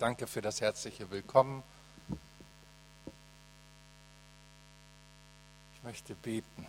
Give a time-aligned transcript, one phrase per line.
[0.00, 1.62] Danke für das herzliche Willkommen.
[5.74, 6.66] Ich möchte beten.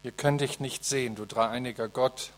[0.00, 2.32] Wir können dich nicht sehen, du dreieiniger Gott.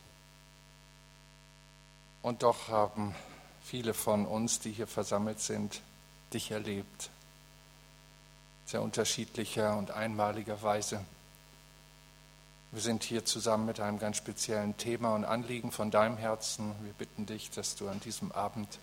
[2.20, 3.14] Und doch haben
[3.62, 5.82] viele von uns, die hier versammelt sind,
[6.32, 7.10] dich erlebt.
[8.66, 11.04] Sehr unterschiedlicher und einmaliger Weise.
[12.72, 16.72] Wir sind hier zusammen mit einem ganz speziellen Thema und Anliegen von deinem Herzen.
[16.82, 18.78] Wir bitten dich, dass du an diesem Abend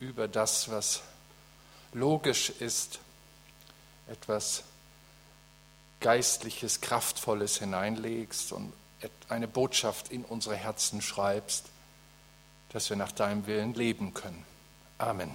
[0.00, 1.02] über das, was
[1.92, 2.98] logisch ist,
[4.08, 4.64] etwas
[6.00, 8.72] Geistliches, Kraftvolles hineinlegst und
[9.28, 11.66] eine Botschaft in unsere Herzen schreibst,
[12.70, 14.44] dass wir nach deinem Willen leben können.
[14.98, 15.30] Amen.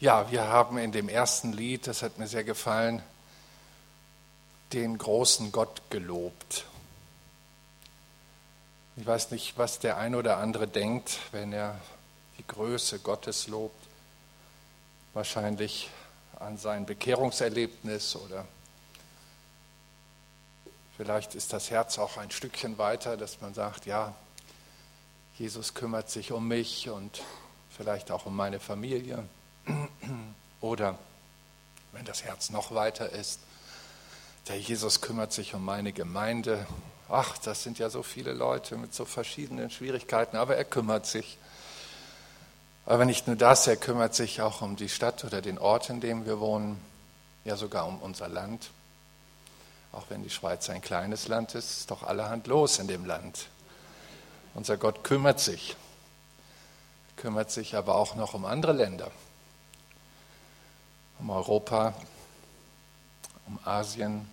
[0.00, 3.02] Ja, wir haben in dem ersten Lied, das hat mir sehr gefallen,
[4.72, 6.66] den großen Gott gelobt.
[8.96, 11.80] Ich weiß nicht, was der ein oder andere denkt, wenn er
[12.38, 13.74] die Größe Gottes lobt.
[15.14, 15.90] Wahrscheinlich
[16.38, 18.46] an sein Bekehrungserlebnis oder
[20.96, 24.14] vielleicht ist das Herz auch ein Stückchen weiter, dass man sagt, ja,
[25.38, 27.20] Jesus kümmert sich um mich und
[27.76, 29.24] vielleicht auch um meine Familie.
[30.60, 30.98] Oder
[31.92, 33.40] wenn das Herz noch weiter ist,
[34.48, 36.66] der Jesus kümmert sich um meine Gemeinde.
[37.08, 41.38] Ach, das sind ja so viele Leute mit so verschiedenen Schwierigkeiten, aber er kümmert sich.
[42.86, 46.00] Aber nicht nur das, er kümmert sich auch um die Stadt oder den Ort, in
[46.00, 46.80] dem wir wohnen,
[47.44, 48.70] ja sogar um unser Land.
[49.92, 53.48] Auch wenn die Schweiz ein kleines Land ist, ist doch allerhand los in dem Land.
[54.54, 55.76] Unser Gott kümmert sich,
[57.16, 59.10] kümmert sich aber auch noch um andere Länder
[61.18, 61.94] um Europa,
[63.46, 64.28] um Asien,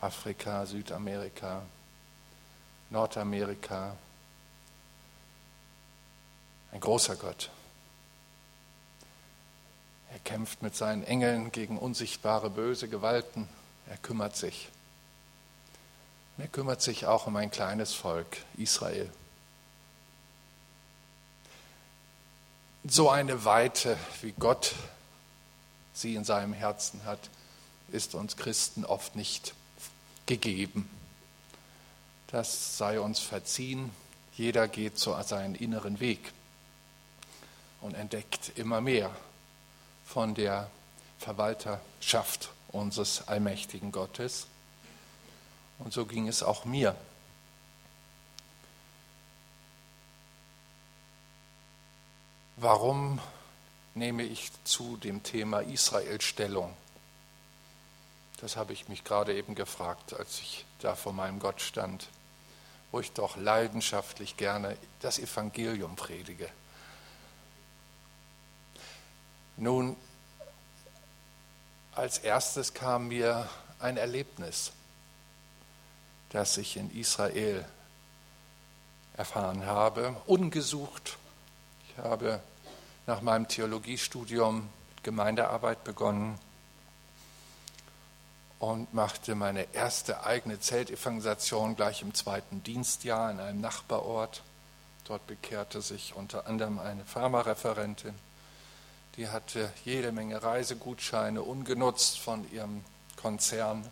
[0.00, 1.62] Afrika, Südamerika,
[2.90, 3.96] Nordamerika.
[6.72, 7.50] Ein großer Gott.
[10.12, 13.48] Er kämpft mit seinen Engeln gegen unsichtbare böse Gewalten.
[13.88, 14.68] Er kümmert sich.
[16.38, 19.10] er kümmert sich auch um ein kleines Volk, Israel.
[22.84, 24.74] So eine Weite, wie Gott
[25.92, 27.30] sie in seinem Herzen hat,
[27.90, 29.54] ist uns Christen oft nicht
[30.26, 30.88] gegeben.
[32.28, 33.90] Das sei uns verziehen.
[34.34, 36.32] Jeder geht so seinen inneren Weg
[37.82, 39.14] und entdeckt immer mehr
[40.06, 40.70] von der
[41.18, 44.46] Verwalterschaft unseres allmächtigen Gottes.
[45.78, 46.96] Und so ging es auch mir.
[52.56, 53.18] Warum
[53.94, 56.74] nehme ich zu dem Thema Israel Stellung.
[58.40, 62.08] Das habe ich mich gerade eben gefragt, als ich da vor meinem Gott stand,
[62.90, 66.48] wo ich doch leidenschaftlich gerne das Evangelium predige.
[69.56, 69.96] Nun,
[71.94, 73.48] als erstes kam mir
[73.78, 74.72] ein Erlebnis,
[76.30, 77.64] das ich in Israel
[79.16, 81.18] erfahren habe, ungesucht.
[81.88, 82.40] Ich habe
[83.06, 86.38] nach meinem Theologiestudium mit Gemeindearbeit begonnen
[88.58, 94.42] und machte meine erste eigene Zeltevangelisation gleich im zweiten Dienstjahr in einem Nachbarort.
[95.04, 98.14] Dort bekehrte sich unter anderem eine Pharmareferentin.
[99.16, 102.84] Die hatte jede Menge Reisegutscheine ungenutzt von ihrem
[103.16, 103.84] Konzern,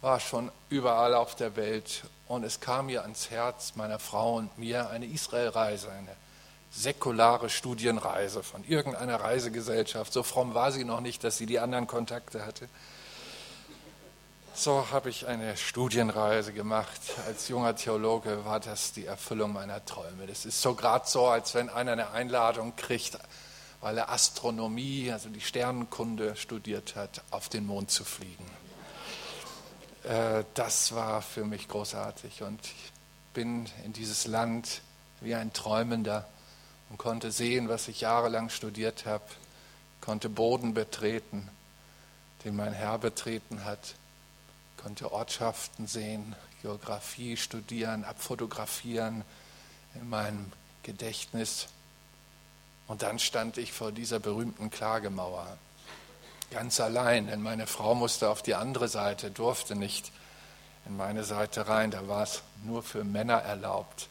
[0.00, 4.56] war schon überall auf der Welt und es kam mir ans Herz, meiner Frau und
[4.56, 6.16] mir, eine Israelreise, eine
[6.70, 10.12] säkulare Studienreise von irgendeiner Reisegesellschaft.
[10.12, 12.68] So fromm war sie noch nicht, dass sie die anderen Kontakte hatte.
[14.54, 17.00] So habe ich eine Studienreise gemacht.
[17.26, 20.26] Als junger Theologe war das die Erfüllung meiner Träume.
[20.26, 23.18] Das ist so gerade so, als wenn einer eine Einladung kriegt,
[23.80, 28.46] weil er Astronomie, also die Sternenkunde studiert hat, auf den Mond zu fliegen.
[30.04, 32.92] Äh, das war für mich großartig und ich
[33.32, 34.82] bin in dieses Land
[35.20, 36.28] wie ein Träumender
[36.90, 39.24] und konnte sehen, was ich jahrelang studiert habe,
[40.00, 41.48] konnte Boden betreten,
[42.44, 43.94] den mein Herr betreten hat,
[44.76, 49.24] konnte Ortschaften sehen, Geografie studieren, abfotografieren
[49.94, 50.52] in meinem
[50.82, 51.68] Gedächtnis.
[52.86, 55.56] Und dann stand ich vor dieser berühmten Klagemauer,
[56.50, 60.10] ganz allein, denn meine Frau musste auf die andere Seite, durfte nicht
[60.86, 64.08] in meine Seite rein, da war es nur für Männer erlaubt.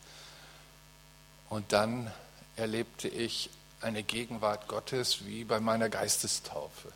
[1.49, 2.11] Und dann
[2.59, 3.49] erlebte ich
[3.81, 6.91] eine Gegenwart Gottes wie bei meiner Geistestaufe.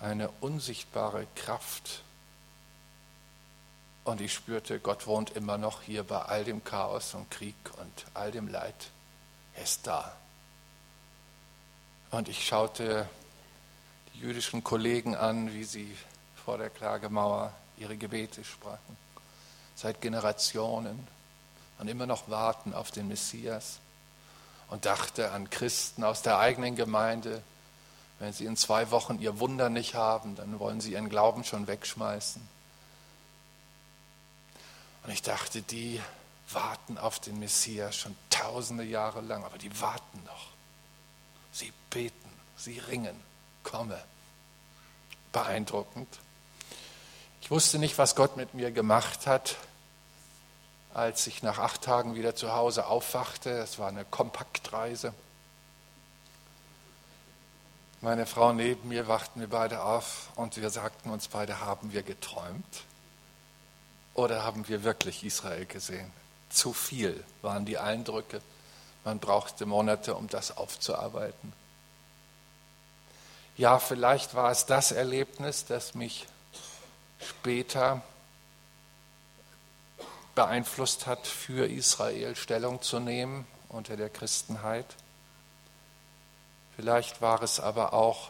[0.00, 2.02] eine unsichtbare Kraft.
[4.04, 8.06] Und ich spürte, Gott wohnt immer noch hier bei all dem Chaos und Krieg und
[8.14, 8.90] all dem Leid.
[9.56, 10.16] Er ist da.
[12.12, 13.08] Und ich schaute
[14.14, 15.96] die jüdischen Kollegen an, wie sie
[16.44, 18.96] vor der Klagemauer ihre Gebete sprachen.
[19.74, 21.06] Seit Generationen
[21.80, 23.80] und immer noch warten auf den Messias.
[24.68, 27.42] Und dachte an Christen aus der eigenen Gemeinde.
[28.18, 31.66] Wenn sie in zwei Wochen ihr Wunder nicht haben, dann wollen sie ihren Glauben schon
[31.66, 32.42] wegschmeißen.
[35.04, 36.00] Und ich dachte, die
[36.50, 40.48] warten auf den Messias schon tausende Jahre lang, aber die warten noch.
[41.52, 43.18] Sie beten, sie ringen,
[43.62, 44.02] komme.
[45.32, 46.08] Beeindruckend.
[47.40, 49.56] Ich wusste nicht, was Gott mit mir gemacht hat,
[50.98, 53.50] als ich nach acht Tagen wieder zu Hause aufwachte.
[53.50, 55.14] Es war eine Kompaktreise.
[58.00, 62.02] Meine Frau neben mir wachten wir beide auf und wir sagten uns beide, haben wir
[62.02, 62.82] geträumt
[64.14, 66.10] oder haben wir wirklich Israel gesehen?
[66.50, 68.40] Zu viel waren die Eindrücke.
[69.04, 71.52] Man brauchte Monate, um das aufzuarbeiten.
[73.56, 76.26] Ja, vielleicht war es das Erlebnis, das mich
[77.20, 78.02] später
[80.38, 84.86] beeinflusst hat, für Israel Stellung zu nehmen unter der Christenheit.
[86.76, 88.28] Vielleicht war es aber auch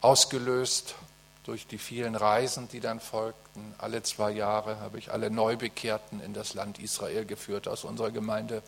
[0.00, 0.96] ausgelöst
[1.44, 3.76] durch die vielen Reisen, die dann folgten.
[3.78, 8.60] Alle zwei Jahre habe ich alle Neubekehrten in das Land Israel geführt aus unserer Gemeinde.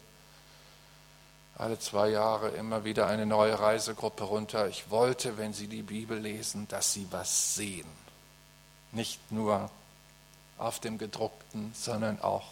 [1.57, 4.69] Alle zwei Jahre immer wieder eine neue Reisegruppe runter.
[4.69, 7.89] Ich wollte, wenn sie die Bibel lesen, dass sie was sehen.
[8.93, 9.69] Nicht nur
[10.59, 12.47] auf dem gedruckten, sondern auch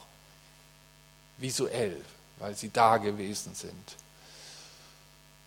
[1.39, 2.03] visuell,
[2.39, 3.97] weil sie da gewesen sind.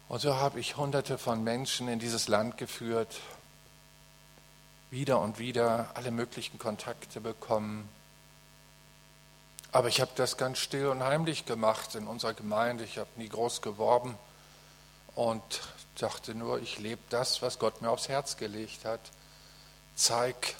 [0.07, 3.19] Und so habe ich hunderte von Menschen in dieses Land geführt,
[4.91, 7.87] wieder und wieder alle möglichen Kontakte bekommen.
[9.71, 12.83] Aber ich habe das ganz still und heimlich gemacht in unserer Gemeinde.
[12.83, 14.17] Ich habe nie groß geworben
[15.13, 15.43] und
[15.99, 19.01] dachte nur, ich lebe das, was Gott mir aufs Herz gelegt hat.
[19.95, 20.55] Zeig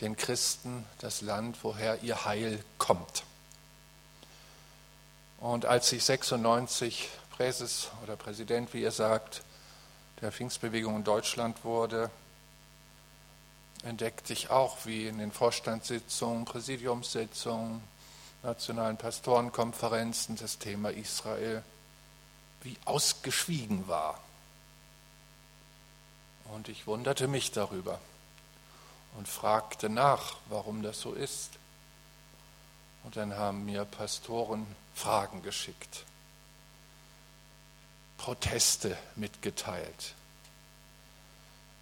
[0.00, 3.24] den Christen das Land, woher ihr Heil kommt.
[5.38, 9.42] Und als ich 96 Präses oder Präsident, wie ihr sagt,
[10.20, 12.10] der Pfingstbewegung in Deutschland wurde,
[13.84, 17.80] entdeckte ich auch, wie in den Vorstandssitzungen, Präsidiumssitzungen,
[18.42, 21.62] nationalen Pastorenkonferenzen das Thema Israel
[22.62, 24.20] wie ausgeschwiegen war.
[26.52, 28.00] Und ich wunderte mich darüber
[29.18, 31.50] und fragte nach, warum das so ist.
[33.02, 36.04] Und dann haben mir Pastoren Fragen geschickt,
[38.16, 40.14] Proteste mitgeteilt.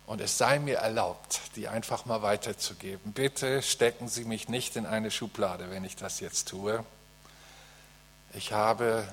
[0.06, 3.12] Und es sei mir erlaubt, die einfach mal weiterzugeben.
[3.12, 6.86] Bitte stecken Sie mich nicht in eine Schublade, wenn ich das jetzt tue.
[8.32, 9.06] Ich habe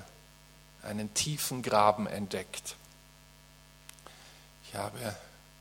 [0.82, 2.76] einen tiefen Graben entdeckt.
[4.66, 5.14] Ich habe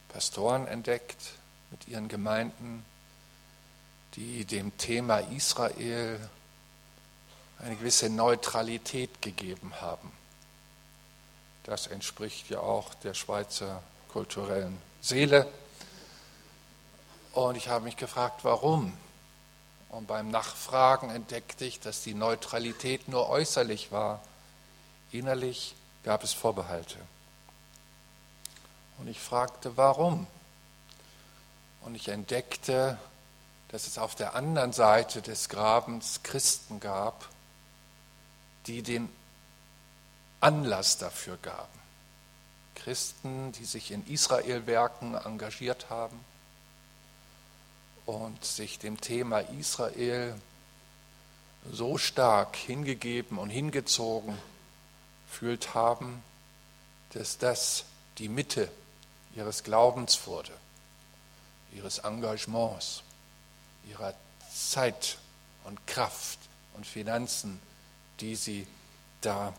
[0.07, 1.33] Pastoren entdeckt
[1.73, 2.85] mit ihren Gemeinden,
[4.13, 6.19] die dem Thema Israel
[7.57, 10.11] eine gewisse Neutralität gegeben haben.
[11.63, 15.51] Das entspricht ja auch der Schweizer kulturellen Seele.
[17.31, 18.95] Und ich habe mich gefragt, warum?
[19.89, 24.21] Und beim Nachfragen entdeckte ich, dass die Neutralität nur äußerlich war.
[25.11, 26.99] Innerlich gab es Vorbehalte.
[28.99, 30.27] Und ich fragte, warum?
[31.83, 32.97] Und ich entdeckte,
[33.69, 37.28] dass es auf der anderen Seite des Grabens Christen gab,
[38.68, 39.09] die den
[40.40, 41.80] Anlass dafür gaben.
[42.75, 46.19] Christen, die sich in Israelwerken engagiert haben
[48.06, 50.35] und sich dem Thema Israel
[51.71, 54.37] so stark hingegeben und hingezogen
[55.30, 56.21] fühlt haben,
[57.13, 57.85] dass das
[58.18, 58.69] die Mitte
[59.35, 60.52] ihres Glaubens wurde,
[61.75, 63.03] ihres Engagements,
[63.89, 64.13] ihrer
[64.53, 65.18] Zeit
[65.65, 66.39] und Kraft
[66.75, 67.59] und Finanzen,
[68.19, 68.68] die sie
[69.21, 69.53] da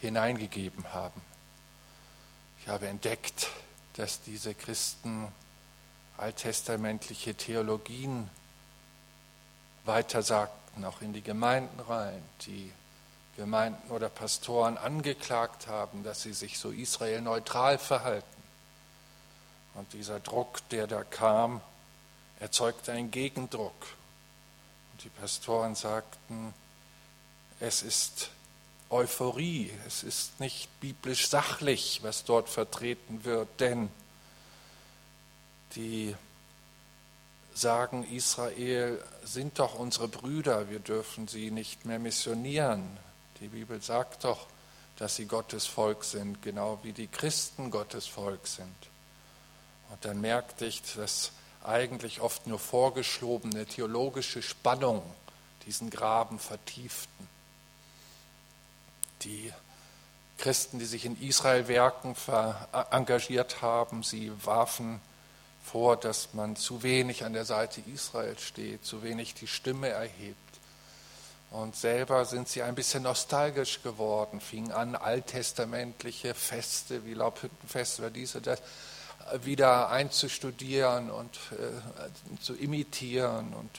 [0.00, 1.20] hineingegeben haben.
[2.60, 3.48] Ich habe entdeckt,
[3.94, 5.28] dass diese Christen
[6.16, 8.30] alttestamentliche Theologien
[9.84, 12.72] weitersagten, auch in die Gemeinden rein, die
[13.36, 18.41] Gemeinden oder Pastoren angeklagt haben, dass sie sich so israelneutral verhalten.
[19.74, 21.60] Und dieser Druck, der da kam,
[22.40, 23.86] erzeugte einen Gegendruck.
[24.92, 26.52] Und die Pastoren sagten,
[27.60, 28.30] es ist
[28.90, 33.88] Euphorie, es ist nicht biblisch sachlich, was dort vertreten wird, denn
[35.74, 36.14] die
[37.54, 42.98] sagen, Israel sind doch unsere Brüder, wir dürfen sie nicht mehr missionieren.
[43.40, 44.46] Die Bibel sagt doch,
[44.96, 48.74] dass sie Gottes Volk sind, genau wie die Christen Gottes Volk sind.
[49.92, 51.32] Und dann merkte ich, dass
[51.62, 55.02] eigentlich oft nur vorgeschobene theologische Spannungen
[55.66, 57.28] diesen Graben vertieften.
[59.22, 59.52] Die
[60.38, 62.16] Christen, die sich in Israel-Werken
[62.90, 65.00] engagiert haben, sie warfen
[65.62, 70.38] vor, dass man zu wenig an der Seite Israels steht, zu wenig die Stimme erhebt.
[71.50, 78.10] Und selber sind sie ein bisschen nostalgisch geworden, fingen an, alttestamentliche Feste wie Laubhüttenfest oder
[78.10, 78.62] dies oder das
[79.42, 83.70] wieder einzustudieren und äh, zu imitieren und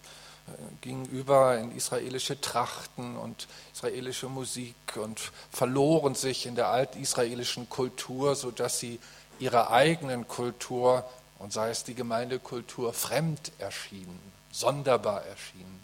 [0.48, 5.20] äh, gingen über in israelische Trachten und israelische Musik und
[5.52, 9.00] verloren sich in der altisraelischen Kultur, sodass sie
[9.40, 11.06] ihrer eigenen Kultur
[11.40, 14.20] und sei es die Gemeindekultur fremd erschienen,
[14.52, 15.84] sonderbar erschienen.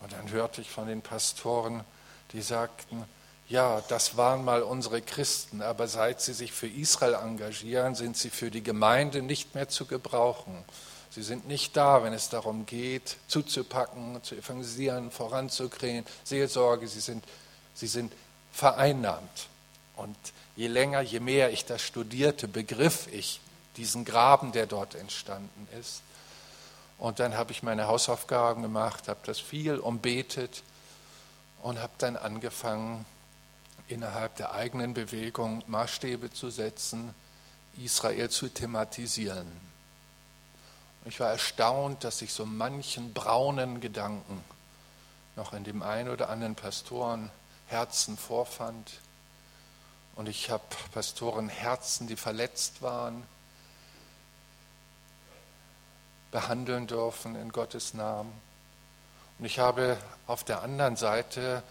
[0.00, 1.82] Und dann hörte ich von den Pastoren,
[2.32, 3.04] die sagten,
[3.48, 8.30] ja, das waren mal unsere Christen, aber seit sie sich für Israel engagieren, sind sie
[8.30, 10.64] für die Gemeinde nicht mehr zu gebrauchen.
[11.10, 16.88] Sie sind nicht da, wenn es darum geht, zuzupacken, zu evangelisieren, voranzukriegen, Seelsorge.
[16.88, 17.24] Sie sind,
[17.74, 18.12] sie sind
[18.50, 19.48] vereinnahmt.
[19.96, 20.16] Und
[20.56, 23.40] je länger, je mehr ich das studierte, begriff ich
[23.76, 26.02] diesen Graben, der dort entstanden ist.
[26.98, 30.62] Und dann habe ich meine Hausaufgaben gemacht, habe das viel umbetet
[31.62, 33.04] und habe dann angefangen,
[33.88, 37.14] innerhalb der eigenen Bewegung Maßstäbe zu setzen,
[37.76, 39.50] Israel zu thematisieren.
[41.06, 44.42] Ich war erstaunt, dass ich so manchen braunen Gedanken
[45.36, 49.00] noch in dem einen oder anderen Pastorenherzen vorfand.
[50.14, 50.62] Und ich habe
[50.92, 53.24] Pastorenherzen, die verletzt waren,
[56.30, 58.32] behandeln dürfen in Gottes Namen.
[59.38, 61.62] Und ich habe auf der anderen Seite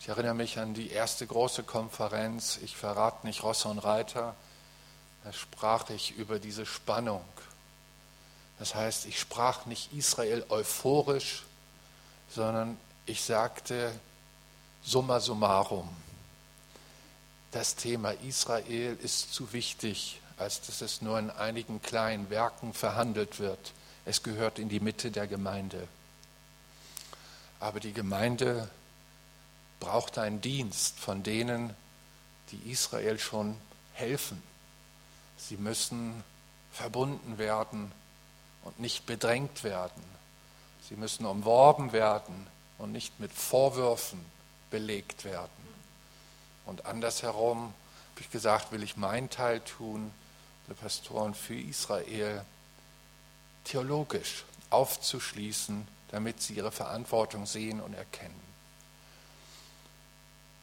[0.00, 2.58] Ich erinnere mich an die erste große Konferenz.
[2.62, 4.34] Ich verrate nicht Rosse und Reiter.
[5.24, 7.24] Da sprach ich über diese Spannung.
[8.58, 11.44] Das heißt, ich sprach nicht Israel euphorisch,
[12.28, 13.92] sondern ich sagte
[14.82, 15.88] summa summarum
[17.52, 23.40] das Thema Israel ist zu wichtig, als dass es nur in einigen kleinen Werken verhandelt
[23.40, 23.72] wird.
[24.04, 25.86] Es gehört in die Mitte der Gemeinde.
[27.58, 28.70] Aber die Gemeinde
[29.80, 31.74] braucht einen Dienst von denen,
[32.52, 33.56] die Israel schon
[33.94, 34.42] helfen.
[35.36, 36.24] Sie müssen
[36.72, 37.92] verbunden werden
[38.64, 40.02] und nicht bedrängt werden.
[40.88, 42.46] Sie müssen umworben werden
[42.78, 44.24] und nicht mit Vorwürfen
[44.70, 45.69] belegt werden.
[46.70, 47.74] Und andersherum
[48.12, 50.12] habe ich gesagt, will ich meinen Teil tun,
[50.68, 52.44] der Pastoren für Israel
[53.64, 58.40] theologisch aufzuschließen, damit sie ihre Verantwortung sehen und erkennen.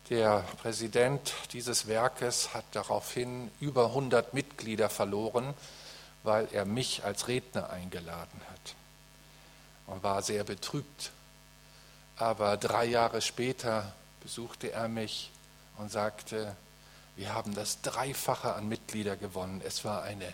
[0.09, 5.53] Der Präsident dieses Werkes hat daraufhin über 100 Mitglieder verloren,
[6.23, 8.75] weil er mich als Redner eingeladen hat
[9.87, 11.11] und war sehr betrübt.
[12.15, 15.31] Aber drei Jahre später besuchte er mich
[15.77, 16.55] und sagte,
[17.15, 19.61] wir haben das Dreifache an Mitglieder gewonnen.
[19.65, 20.31] Es war eine,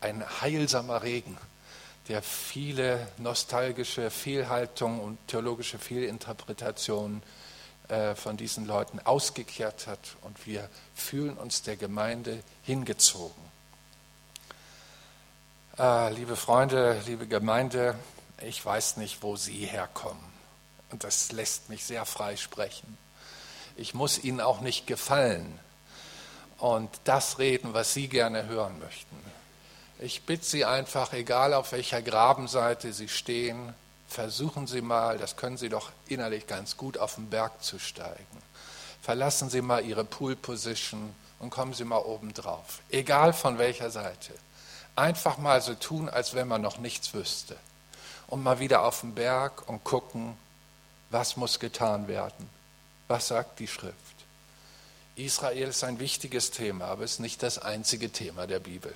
[0.00, 1.36] ein heilsamer Regen,
[2.08, 7.22] der viele nostalgische Fehlhaltungen und theologische Fehlinterpretationen
[7.88, 13.42] äh, von diesen Leuten ausgekehrt hat und wir fühlen uns der Gemeinde hingezogen.
[15.76, 17.96] Äh, liebe Freunde, liebe Gemeinde,
[18.42, 20.24] ich weiß nicht, wo Sie herkommen
[20.90, 22.96] und das lässt mich sehr frei sprechen.
[23.80, 25.58] Ich muss Ihnen auch nicht gefallen
[26.58, 29.16] und das reden, was Sie gerne hören möchten.
[29.98, 33.72] Ich bitte Sie einfach, egal auf welcher Grabenseite Sie stehen,
[34.06, 38.42] versuchen Sie mal, das können Sie doch innerlich ganz gut, auf den Berg zu steigen.
[39.00, 42.80] Verlassen Sie mal Ihre Pool Position und kommen Sie mal oben drauf.
[42.90, 44.34] Egal von welcher Seite.
[44.94, 47.56] Einfach mal so tun, als wenn man noch nichts wüsste.
[48.26, 50.36] Und mal wieder auf den Berg und gucken,
[51.08, 52.59] was muss getan werden.
[53.10, 53.96] Was sagt die Schrift?
[55.16, 58.94] Israel ist ein wichtiges Thema, aber es ist nicht das einzige Thema der Bibel.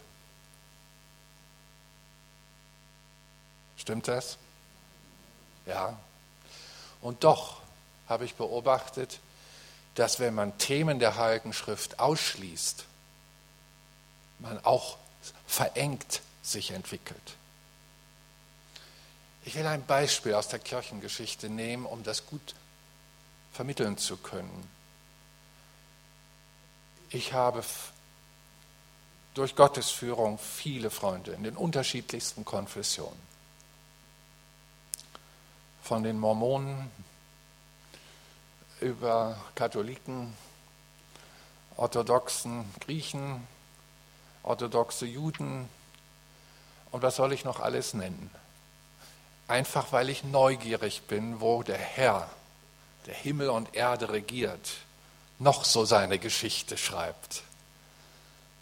[3.77, 4.39] Stimmt das?
[5.67, 5.99] Ja.
[7.01, 7.61] Und doch
[8.09, 9.19] habe ich beobachtet,
[9.97, 12.85] dass wenn man Themen der Heiligen Schrift ausschließt,
[14.39, 14.97] man auch
[15.45, 17.35] verengt sich entwickelt.
[19.45, 22.55] Ich will ein Beispiel aus der Kirchengeschichte nehmen, um das gut
[23.55, 24.69] vermitteln zu können.
[27.09, 27.65] Ich habe
[29.35, 33.19] durch Gottes Führung viele Freunde in den unterschiedlichsten Konfessionen.
[35.83, 36.91] Von den Mormonen
[38.81, 40.35] über Katholiken,
[41.77, 43.47] orthodoxen Griechen,
[44.43, 45.69] orthodoxe Juden
[46.91, 48.31] und was soll ich noch alles nennen?
[49.47, 52.29] Einfach weil ich neugierig bin, wo der Herr,
[53.07, 54.71] der Himmel und Erde regiert,
[55.39, 57.43] noch so seine Geschichte schreibt.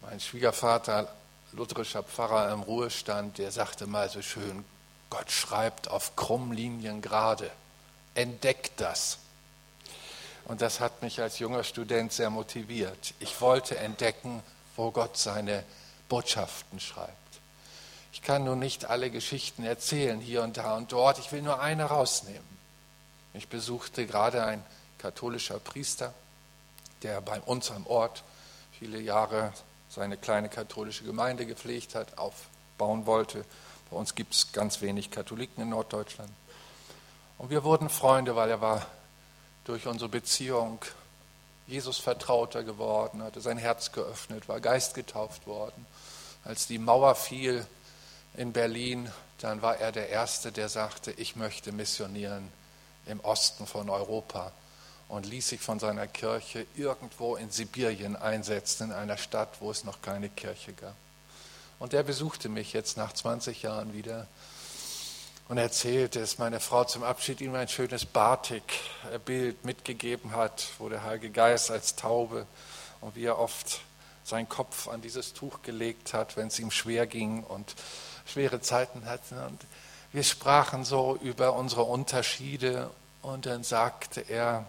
[0.01, 1.13] Mein Schwiegervater,
[1.53, 4.65] lutherischer Pfarrer im Ruhestand, der sagte mal so schön,
[5.09, 7.49] Gott schreibt auf Krummlinien gerade.
[8.15, 9.19] Entdeckt das.
[10.45, 13.13] Und das hat mich als junger Student sehr motiviert.
[13.19, 14.43] Ich wollte entdecken,
[14.75, 15.63] wo Gott seine
[16.09, 17.11] Botschaften schreibt.
[18.11, 21.17] Ich kann nun nicht alle Geschichten erzählen, hier und da und dort.
[21.19, 22.52] Ich will nur eine rausnehmen.
[23.33, 24.63] Ich besuchte gerade ein
[24.99, 26.13] katholischer Priester,
[27.01, 28.23] der bei uns am Ort
[28.77, 29.51] viele Jahre
[29.89, 33.43] seine kleine katholische Gemeinde gepflegt hat, aufbauen wollte.
[33.89, 36.31] Bei uns gibt es ganz wenig Katholiken in Norddeutschland.
[37.37, 38.85] Und wir wurden Freunde, weil er war
[39.65, 40.79] durch unsere Beziehung
[41.67, 45.85] Jesus vertrauter geworden, hatte sein Herz geöffnet, war geistgetauft worden.
[46.43, 47.65] Als die Mauer fiel
[48.35, 52.51] in Berlin, dann war er der Erste, der sagte, ich möchte missionieren
[53.05, 54.51] im Osten von Europa
[55.07, 59.83] und ließ sich von seiner Kirche irgendwo in Sibirien einsetzen, in einer Stadt, wo es
[59.83, 60.95] noch keine Kirche gab.
[61.79, 64.27] Und er besuchte mich jetzt nach 20 Jahren wieder
[65.49, 71.03] und erzählte, dass meine Frau zum Abschied ihm ein schönes Batik-Bild mitgegeben hat, wo der
[71.03, 72.47] Heilige Geist als Taube
[73.01, 73.81] und wie er oft
[74.23, 77.75] seinen Kopf an dieses Tuch gelegt hat, wenn es ihm schwer ging und
[78.25, 79.37] schwere Zeiten hatten.
[79.37, 79.61] Und
[80.13, 82.89] wir sprachen so über unsere Unterschiede
[83.21, 84.65] und dann sagte er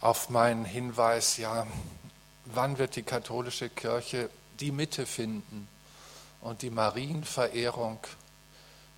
[0.00, 1.66] auf meinen Hinweis, ja,
[2.44, 5.66] wann wird die katholische Kirche die Mitte finden?
[6.40, 7.98] und die Marienverehrung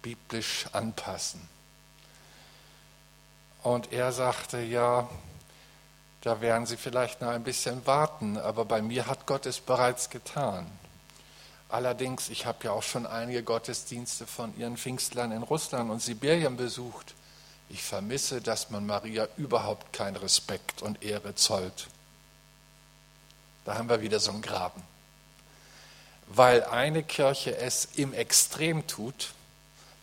[0.03, 1.49] biblisch anpassen.
[3.63, 5.09] Und er sagte, ja,
[6.23, 10.11] da werden Sie vielleicht noch ein bisschen warten, aber bei mir hat Gott es bereits
[10.11, 10.67] getan.
[11.71, 16.57] Allerdings, ich habe ja auch schon einige Gottesdienste von Ihren Pfingstlern in Russland und Sibirien
[16.57, 17.15] besucht.
[17.69, 21.87] Ich vermisse, dass man Maria überhaupt keinen Respekt und Ehre zollt.
[23.65, 24.83] Da haben wir wieder so einen Graben
[26.33, 29.33] weil eine Kirche es im Extrem tut,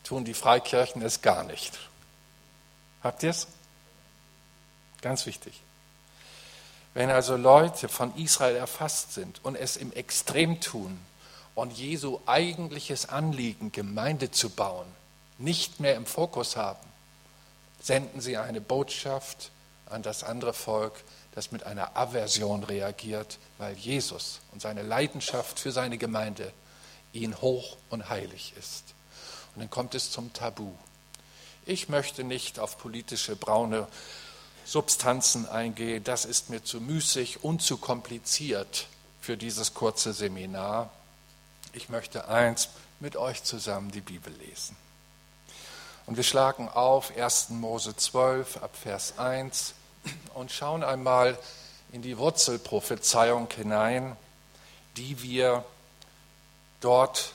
[0.03, 1.80] tun die Freikirchen es gar nicht.
[3.01, 3.47] Habt ihr es?
[5.01, 5.62] Ganz wichtig.
[6.93, 10.99] Wenn also Leute von Israel erfasst sind und es im Extrem tun
[11.58, 14.86] und Jesu eigentliches Anliegen, Gemeinde zu bauen,
[15.39, 16.86] nicht mehr im Fokus haben,
[17.82, 19.50] senden sie eine Botschaft
[19.88, 20.93] an das andere Volk,
[21.34, 26.54] das mit einer Aversion reagiert, weil Jesus und seine Leidenschaft für seine Gemeinde
[27.12, 28.84] ihn hoch und heilig ist.
[29.56, 30.74] Und dann kommt es zum Tabu.
[31.65, 33.88] Ich möchte nicht auf politische braune
[34.63, 38.86] Substanzen eingehen, das ist mir zu müßig und zu kompliziert
[39.22, 40.91] für dieses kurze Seminar.
[41.73, 44.75] Ich möchte eins mit euch zusammen die Bibel lesen.
[46.06, 47.49] Und wir schlagen auf 1.
[47.49, 49.73] Mose 12 ab Vers 1
[50.34, 51.38] und schauen einmal
[51.91, 54.15] in die Wurzelprophezeiung hinein,
[54.95, 55.65] die wir
[56.80, 57.34] dort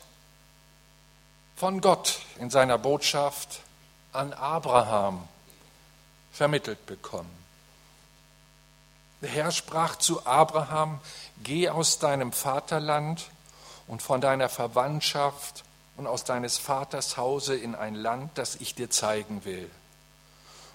[1.57, 3.61] von Gott in seiner Botschaft
[4.13, 5.29] an Abraham
[6.33, 7.31] vermittelt bekommen.
[9.21, 11.01] Der Herr sprach zu Abraham,
[11.43, 13.31] geh aus deinem Vaterland
[13.93, 15.65] und von deiner Verwandtschaft
[15.99, 19.69] und aus deines Vaters Hause in ein Land, das ich dir zeigen will.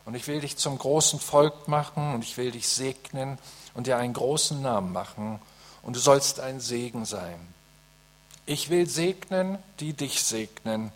[0.05, 3.39] Und ich will dich zum großen Volk machen und ich will dich segnen
[3.73, 5.39] und dir einen großen Namen machen
[5.81, 7.39] und du sollst ein Segen sein.
[8.45, 10.91] Ich will segnen, die dich segnen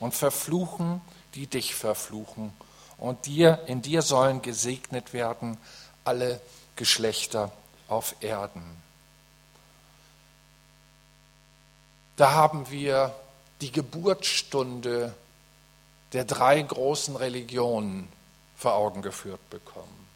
[0.00, 1.02] und verfluchen,
[1.34, 2.50] die dich verfluchen.
[2.96, 5.58] Und dir, in dir sollen gesegnet werden
[6.04, 6.40] alle
[6.76, 7.52] Geschlechter
[7.88, 8.87] auf Erden.
[12.18, 13.14] Da haben wir
[13.60, 15.14] die Geburtsstunde
[16.12, 18.08] der drei großen Religionen
[18.56, 20.08] vor Augen geführt bekommen.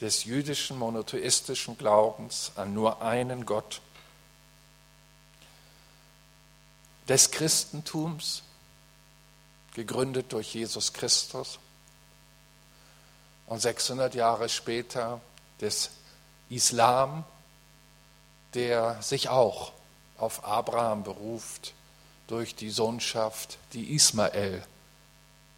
[0.00, 3.80] Des jüdischen monotheistischen Glaubens an nur einen Gott,
[7.08, 8.42] des Christentums,
[9.74, 11.60] gegründet durch Jesus Christus,
[13.46, 15.20] und 600 Jahre später
[15.60, 15.90] des
[16.50, 17.24] Islam,
[18.54, 19.72] der sich auch
[20.16, 21.74] auf Abraham beruft,
[22.26, 24.62] durch die Sohnschaft, die Ismael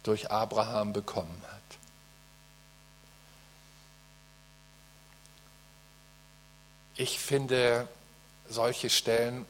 [0.03, 1.61] durch Abraham bekommen hat.
[6.95, 7.87] Ich finde,
[8.47, 9.45] solche Stellen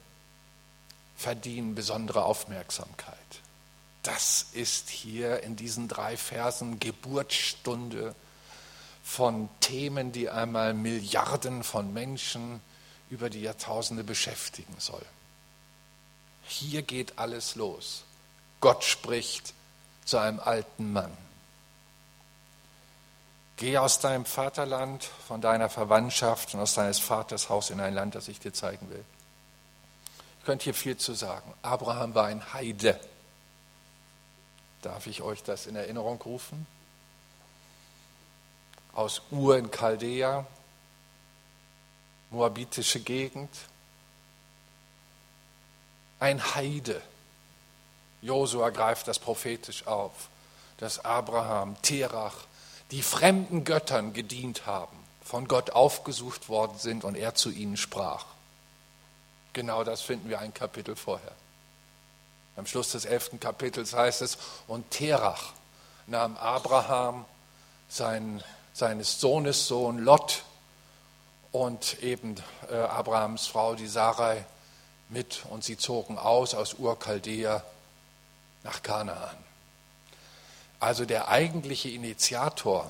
[1.15, 3.17] verdienen besondere Aufmerksamkeit.
[4.04, 8.15] Das ist hier in diesen drei Versen Geburtsstunde
[9.04, 12.62] von Themen, die einmal Milliarden von Menschen
[13.12, 15.06] über die Jahrtausende beschäftigen soll.
[16.45, 18.04] Hier geht alles los.
[18.62, 19.54] Gott spricht
[20.06, 21.15] zu einem alten Mann.
[23.58, 28.15] Geh aus deinem Vaterland, von deiner Verwandtschaft und aus deines Vaters Haus in ein Land,
[28.15, 29.04] das ich dir zeigen will.
[30.39, 31.54] Ich könnte hier viel zu sagen.
[31.62, 33.00] Abraham war ein Heide.
[34.82, 36.65] Darf ich euch das in Erinnerung rufen?
[38.93, 40.47] Aus Ur in Chaldea,
[42.32, 43.50] moabitische Gegend.
[46.20, 47.02] Ein Heide.
[48.22, 50.30] Josua greift das prophetisch auf,
[50.78, 52.36] dass Abraham, Terach,
[52.91, 58.26] die fremden Göttern gedient haben, von Gott aufgesucht worden sind und er zu ihnen sprach.
[59.54, 61.34] Genau das finden wir ein Kapitel vorher.
[62.56, 65.54] Am Schluss des elften Kapitels heißt es, und Terach
[66.08, 67.26] nahm Abraham,
[67.89, 70.44] sein, seines Sohnes Sohn Lot
[71.52, 72.36] und eben
[72.70, 74.46] äh, Abrahams Frau, die Sarai,
[75.10, 77.64] mit und sie zogen aus aus Ur-Chaldea
[78.64, 79.36] nach Kanaan.
[80.80, 82.90] Also der eigentliche Initiator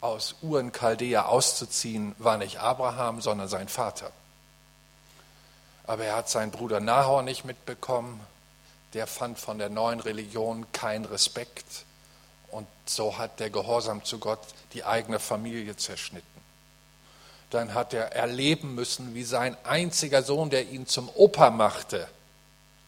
[0.00, 4.10] aus Uren Chaldea auszuziehen, war nicht Abraham, sondern sein Vater.
[5.84, 8.20] Aber er hat seinen Bruder Nahor nicht mitbekommen.
[8.94, 11.84] Der fand von der neuen Religion keinen Respekt.
[12.50, 14.40] Und so hat der Gehorsam zu Gott
[14.72, 16.31] die eigene Familie zerschnitten.
[17.52, 22.08] Dann hat er erleben müssen, wie sein einziger Sohn, der ihn zum Opa machte,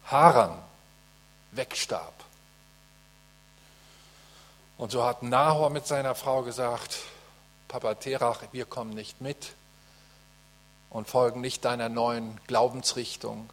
[0.06, 0.58] Haran,
[1.52, 2.14] wegstarb.
[4.78, 6.96] Und so hat Nahor mit seiner Frau gesagt,
[7.68, 9.52] Papa Terach, wir kommen nicht mit
[10.88, 13.50] und folgen nicht deiner neuen Glaubensrichtung.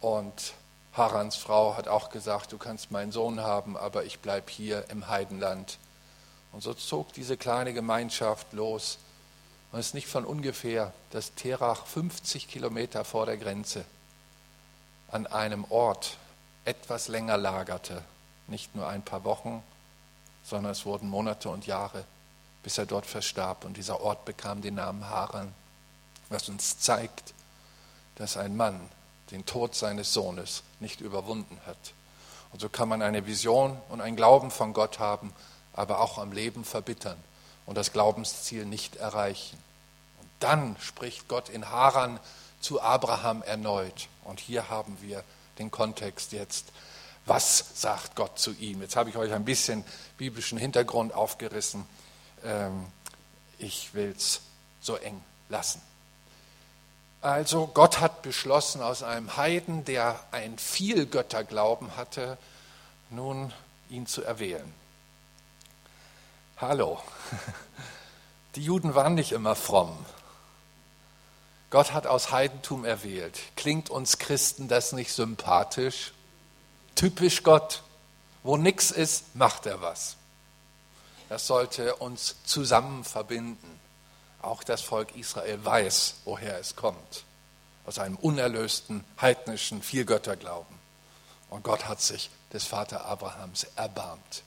[0.00, 0.54] Und
[0.92, 5.08] Harans Frau hat auch gesagt, du kannst meinen Sohn haben, aber ich bleibe hier im
[5.08, 5.78] Heidenland.
[6.52, 8.98] Und so zog diese kleine Gemeinschaft los.
[9.72, 13.84] Und es ist nicht von ungefähr, dass Terach 50 Kilometer vor der Grenze
[15.10, 16.18] an einem Ort
[16.64, 18.02] etwas länger lagerte.
[18.48, 19.62] Nicht nur ein paar Wochen,
[20.44, 22.04] sondern es wurden Monate und Jahre,
[22.62, 23.64] bis er dort verstarb.
[23.64, 25.54] Und dieser Ort bekam den Namen Haran,
[26.28, 27.32] was uns zeigt,
[28.16, 28.78] dass ein Mann
[29.30, 31.94] den Tod seines Sohnes nicht überwunden hat.
[32.52, 35.32] Und so kann man eine Vision und einen Glauben von Gott haben,
[35.72, 37.16] aber auch am Leben verbittern
[37.64, 39.61] und das Glaubensziel nicht erreichen.
[40.42, 42.20] Dann spricht Gott in Haran
[42.60, 44.08] zu Abraham erneut.
[44.24, 45.24] Und hier haben wir
[45.58, 46.72] den Kontext jetzt
[47.26, 48.80] was sagt Gott zu ihm?
[48.82, 49.84] Jetzt habe ich euch ein bisschen
[50.16, 51.86] biblischen Hintergrund aufgerissen.
[52.44, 52.86] Ähm,
[53.58, 54.40] ich will es
[54.80, 55.80] so eng lassen.
[57.20, 62.36] Also Gott hat beschlossen, aus einem Heiden, der ein Vielgötterglauben hatte,
[63.10, 63.52] nun
[63.88, 64.74] ihn zu erwählen.
[66.56, 67.00] Hallo,
[68.56, 69.96] die Juden waren nicht immer fromm.
[71.72, 73.40] Gott hat aus Heidentum erwählt.
[73.56, 76.12] Klingt uns Christen das nicht sympathisch?
[76.94, 77.82] Typisch Gott.
[78.42, 80.16] Wo nichts ist, macht er was.
[81.30, 83.80] Das sollte uns zusammen verbinden.
[84.42, 87.24] Auch das Volk Israel weiß, woher es kommt.
[87.86, 90.76] Aus einem unerlösten, heidnischen Vielgötterglauben.
[91.48, 94.42] Und Gott hat sich des Vater Abrahams erbarmt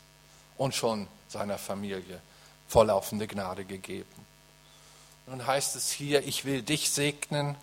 [0.57, 2.21] und schon seiner Familie
[2.67, 4.24] vorlaufende Gnade gegeben.
[5.27, 7.55] Nun heißt es hier, ich will dich segnen,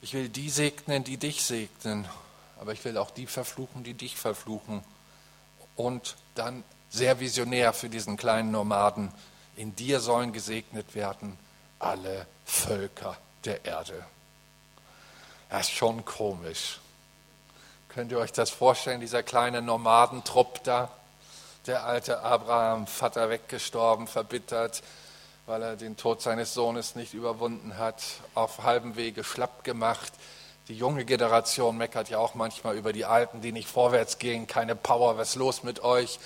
[0.00, 2.08] ich will die segnen, die dich segnen
[2.62, 4.84] aber ich will auch die verfluchen, die dich verfluchen.
[5.74, 9.12] Und dann sehr visionär für diesen kleinen Nomaden,
[9.56, 11.36] in dir sollen gesegnet werden
[11.80, 14.06] alle Völker der Erde.
[15.50, 16.78] Das ist schon komisch.
[17.88, 20.88] Könnt ihr euch das vorstellen, dieser kleine Nomadentrupp da?
[21.66, 24.84] Der alte Abraham, Vater weggestorben, verbittert,
[25.46, 28.02] weil er den Tod seines Sohnes nicht überwunden hat,
[28.34, 30.12] auf halbem Wege schlapp gemacht,
[30.68, 34.76] die junge Generation meckert ja auch manchmal über die Alten, die nicht vorwärts gehen, keine
[34.76, 36.20] Power, was ist los mit euch?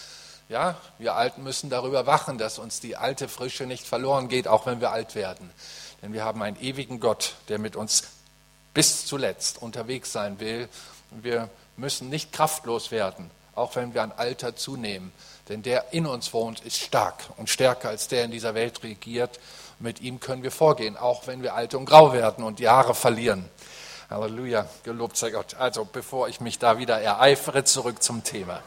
[0.48, 4.66] Ja, wir Alten müssen darüber wachen, dass uns die alte Frische nicht verloren geht, auch
[4.66, 5.50] wenn wir alt werden.
[6.02, 8.04] Denn wir haben einen ewigen Gott, der mit uns
[8.74, 10.68] bis zuletzt unterwegs sein will.
[11.10, 15.12] Wir müssen nicht kraftlos werden, auch wenn wir an Alter zunehmen.
[15.48, 19.38] Denn der in uns wohnt, ist stark und stärker als der in dieser Welt regiert.
[19.78, 23.48] Mit ihm können wir vorgehen, auch wenn wir alt und grau werden und Haare verlieren.
[24.10, 25.54] Halleluja, gelobt sei Gott.
[25.54, 28.62] Also bevor ich mich da wieder ereifere, zurück zum Thema.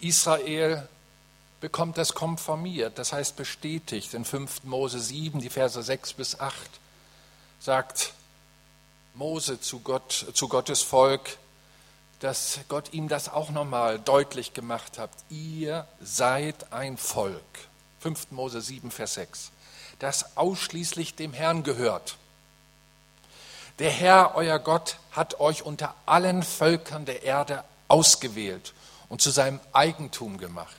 [0.00, 0.88] Israel
[1.60, 4.14] bekommt das konformiert, das heißt bestätigt.
[4.14, 4.64] In 5.
[4.64, 6.54] Mose 7, die Verse 6 bis 8,
[7.60, 8.12] sagt
[9.14, 11.36] Mose zu, Gott, zu Gottes Volk,
[12.20, 15.10] dass Gott ihm das auch nochmal deutlich gemacht hat.
[15.28, 17.42] Ihr seid ein Volk.
[18.00, 18.30] 5.
[18.30, 19.52] Mose 7, Vers 6
[19.98, 22.16] das ausschließlich dem Herrn gehört.
[23.78, 28.74] Der Herr, euer Gott, hat euch unter allen Völkern der Erde ausgewählt
[29.08, 30.74] und zu seinem Eigentum gemacht.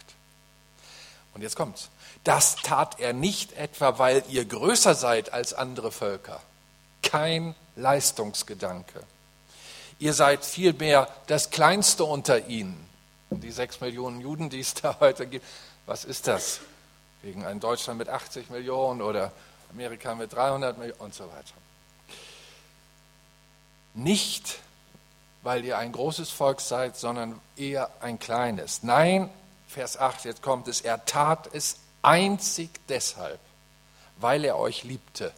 [1.33, 1.89] Und jetzt kommt's.
[2.25, 6.41] Das tat er nicht etwa, weil ihr größer seid als andere Völker.
[7.01, 9.03] Kein Leistungsgedanke.
[9.99, 12.87] Ihr seid vielmehr das Kleinste unter ihnen.
[13.29, 15.45] Die sechs Millionen Juden, die es da heute gibt,
[15.85, 16.61] was ist das?
[17.21, 19.31] Gegen ein Deutschland mit 80 Millionen oder
[19.71, 21.53] Amerika mit 300 Millionen und so weiter.
[23.93, 24.59] Nicht,
[25.41, 28.83] weil ihr ein großes Volk seid, sondern eher ein kleines.
[28.83, 29.29] Nein,
[29.67, 33.39] Vers 8, jetzt kommt es, er tat es einzig deshalb,
[34.17, 35.33] weil er euch liebte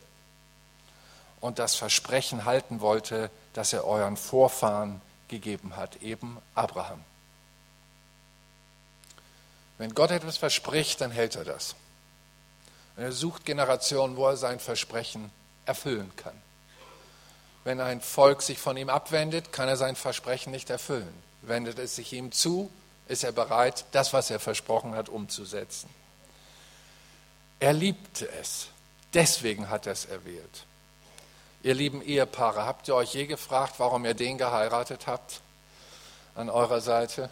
[1.40, 7.04] und das Versprechen halten wollte, das er euren Vorfahren gegeben hat, eben Abraham.
[9.78, 11.76] Wenn Gott etwas verspricht, dann hält er das.
[12.96, 15.32] Und er sucht Generationen, wo er sein Versprechen
[15.66, 16.40] erfüllen kann.
[17.64, 21.14] Wenn ein Volk sich von ihm abwendet, kann er sein Versprechen nicht erfüllen.
[21.42, 22.72] Wendet es sich ihm zu,
[23.08, 25.90] ist er bereit, das, was er versprochen hat, umzusetzen.
[27.60, 28.68] Er liebte es.
[29.14, 30.66] Deswegen hat er es erwählt.
[31.64, 35.42] Ihr lieben Ehepaare, habt ihr euch je gefragt, warum ihr den geheiratet habt
[36.34, 37.30] an eurer Seite?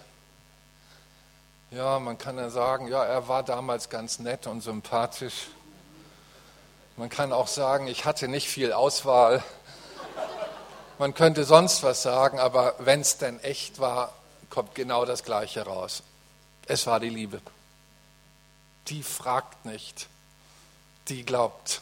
[1.71, 5.47] Ja, man kann ja sagen, ja, er war damals ganz nett und sympathisch.
[6.95, 9.43] Man kann auch sagen, ich hatte nicht viel Auswahl.
[10.99, 14.13] Man könnte sonst was sagen, aber wenn es denn echt war,
[14.51, 16.03] kommt genau das Gleiche raus.
[16.67, 17.41] Es war die Liebe.
[18.89, 20.07] Die fragt nicht,
[21.07, 21.81] die glaubt.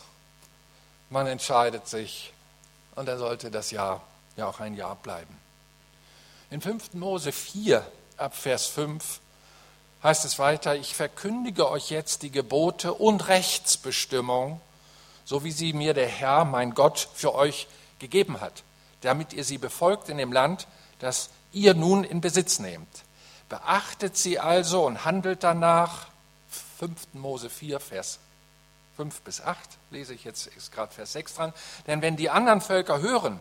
[1.09, 2.33] Man entscheidet sich
[2.97, 4.01] und da sollte das Ja
[4.37, 5.35] ja auch ein Ja bleiben.
[6.49, 6.93] In 5.
[6.93, 9.19] Mose 4 ab Vers 5
[10.03, 14.61] heißt es weiter, ich verkündige euch jetzt die Gebote und Rechtsbestimmungen,
[15.25, 17.67] so wie sie mir der Herr, mein Gott, für euch
[17.99, 18.63] gegeben hat,
[19.01, 20.67] damit ihr sie befolgt in dem Land,
[20.99, 22.87] das ihr nun in Besitz nehmt.
[23.49, 26.07] Beachtet sie also und handelt danach.
[26.79, 27.13] 5.
[27.13, 28.19] Mose 4, Vers
[28.97, 29.59] 5 bis 8
[29.91, 31.53] lese ich jetzt, ist gerade Vers 6 dran.
[31.85, 33.39] Denn wenn die anderen Völker hören,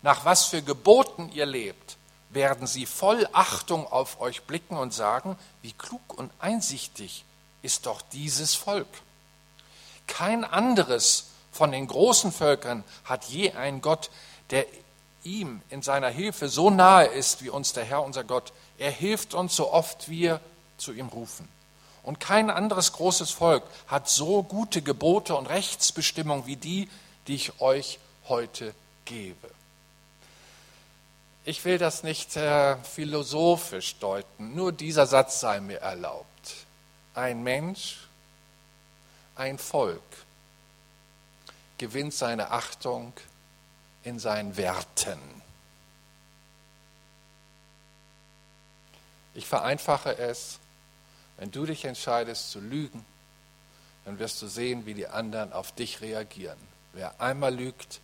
[0.00, 1.98] nach was für Geboten ihr lebt,
[2.30, 7.24] werden sie voll Achtung auf euch blicken und sagen, wie klug und einsichtig
[7.60, 8.88] ist doch dieses Volk.
[10.06, 14.10] Kein anderes von den großen Völkern hat je einen Gott,
[14.50, 14.66] der
[15.22, 18.52] ihm in seiner Hilfe so nahe ist wie uns der Herr unser Gott.
[18.78, 20.40] Er hilft uns so oft wir
[20.78, 21.46] zu ihm rufen.
[22.08, 26.88] Und kein anderes großes Volk hat so gute Gebote und Rechtsbestimmungen wie die,
[27.26, 27.98] die ich euch
[28.30, 29.50] heute gebe.
[31.44, 36.54] Ich will das nicht äh, philosophisch deuten, nur dieser Satz sei mir erlaubt.
[37.12, 37.98] Ein Mensch,
[39.36, 40.00] ein Volk
[41.76, 43.12] gewinnt seine Achtung
[44.02, 45.20] in seinen Werten.
[49.34, 50.58] Ich vereinfache es,
[51.38, 53.04] wenn du dich entscheidest zu lügen,
[54.04, 56.58] dann wirst du sehen, wie die anderen auf dich reagieren.
[56.92, 58.00] Wer einmal lügt,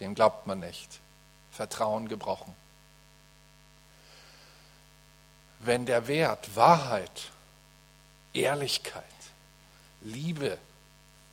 [0.00, 1.00] dem glaubt man nicht.
[1.50, 2.54] Vertrauen gebrochen.
[5.60, 7.30] Wenn der Wert Wahrheit,
[8.32, 9.04] Ehrlichkeit,
[10.02, 10.58] Liebe,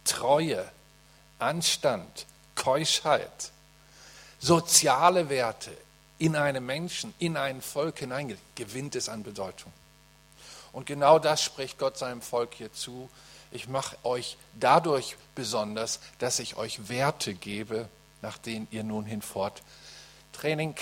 [0.05, 0.69] Treue,
[1.39, 3.51] Anstand, Keuschheit,
[4.39, 5.75] soziale Werte
[6.17, 9.73] in einem Menschen, in ein Volk hineingeht, gewinnt es an Bedeutung.
[10.73, 13.09] Und genau das spricht Gott seinem Volk hier zu.
[13.51, 17.89] Ich mache euch dadurch besonders, dass ich euch Werte gebe,
[18.21, 19.61] nach denen ihr nun hinfort
[20.31, 20.75] Training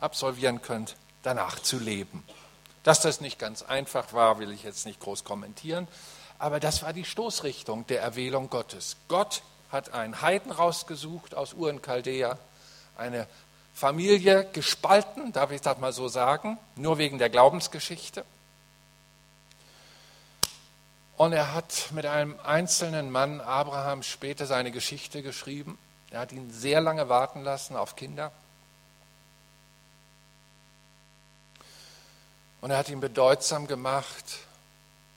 [0.00, 2.22] absolvieren könnt, danach zu leben.
[2.84, 5.88] Dass das nicht ganz einfach war, will ich jetzt nicht groß kommentieren,
[6.38, 8.96] aber das war die Stoßrichtung der Erwählung Gottes.
[9.08, 12.38] Gott hat einen Heiden rausgesucht aus Uren Chaldea,
[12.96, 13.26] eine
[13.74, 18.24] Familie gespalten, darf ich das mal so sagen, nur wegen der Glaubensgeschichte.
[21.18, 25.76] Und er hat mit einem einzelnen Mann, Abraham, später seine Geschichte geschrieben.
[26.10, 28.32] Er hat ihn sehr lange warten lassen auf Kinder.
[32.60, 34.24] Und er hat ihn bedeutsam gemacht,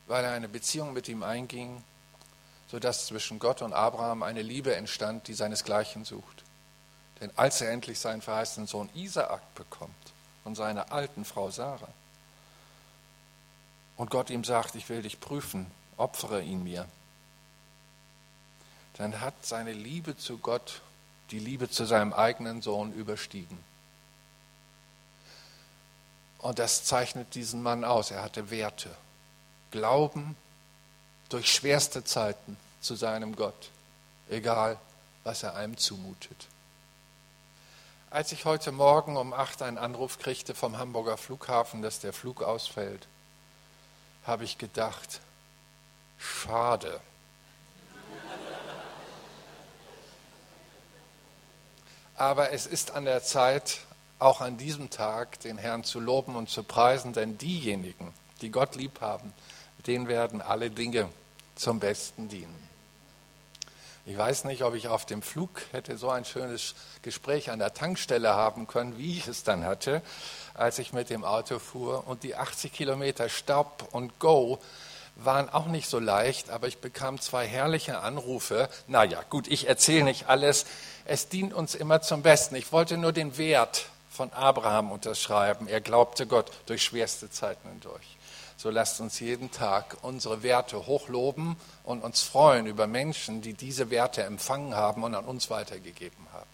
[0.07, 1.83] weil er eine Beziehung mit ihm einging.
[2.71, 6.43] sodass zwischen Gott und Abraham eine Liebe entstand, die seinesgleichen sucht.
[7.19, 9.93] Denn als er endlich seinen verheißenen Sohn Isaak bekommt
[10.43, 11.89] von seiner alten Frau Sarah
[13.97, 15.69] und Gott ihm sagt, ich will dich prüfen,
[16.01, 16.87] opfere ihn mir,
[18.97, 20.81] dann hat seine Liebe zu Gott
[21.31, 23.57] die Liebe zu seinem eigenen Sohn überstiegen.
[26.39, 28.11] Und das zeichnet diesen Mann aus.
[28.11, 28.89] Er hatte Werte.
[29.69, 30.35] Glauben
[31.29, 33.69] durch schwerste Zeiten zu seinem Gott,
[34.29, 34.77] egal
[35.23, 36.47] was er einem zumutet.
[38.09, 42.43] Als ich heute Morgen um acht einen Anruf kriegte vom Hamburger Flughafen, dass der Flug
[42.43, 43.07] ausfällt,
[44.25, 45.21] habe ich gedacht,
[46.21, 46.99] schade.
[52.15, 53.79] Aber es ist an der Zeit,
[54.19, 58.75] auch an diesem Tag den Herrn zu loben und zu preisen, denn diejenigen, die Gott
[58.75, 59.33] lieb haben,
[59.87, 61.09] denen werden alle Dinge
[61.55, 62.61] zum Besten dienen.
[64.05, 67.73] Ich weiß nicht, ob ich auf dem Flug hätte so ein schönes Gespräch an der
[67.73, 70.01] Tankstelle haben können, wie ich es dann hatte,
[70.53, 72.07] als ich mit dem Auto fuhr.
[72.07, 74.59] Und die 80 Kilometer Stop und Go
[75.15, 78.69] waren auch nicht so leicht, aber ich bekam zwei herrliche Anrufe.
[78.87, 80.65] Naja, gut, ich erzähle nicht alles.
[81.05, 82.55] Es dient uns immer zum Besten.
[82.55, 85.67] Ich wollte nur den Wert von Abraham unterschreiben.
[85.67, 88.17] Er glaubte Gott durch schwerste Zeiten hindurch.
[88.57, 93.89] So lasst uns jeden Tag unsere Werte hochloben und uns freuen über Menschen, die diese
[93.89, 96.49] Werte empfangen haben und an uns weitergegeben haben.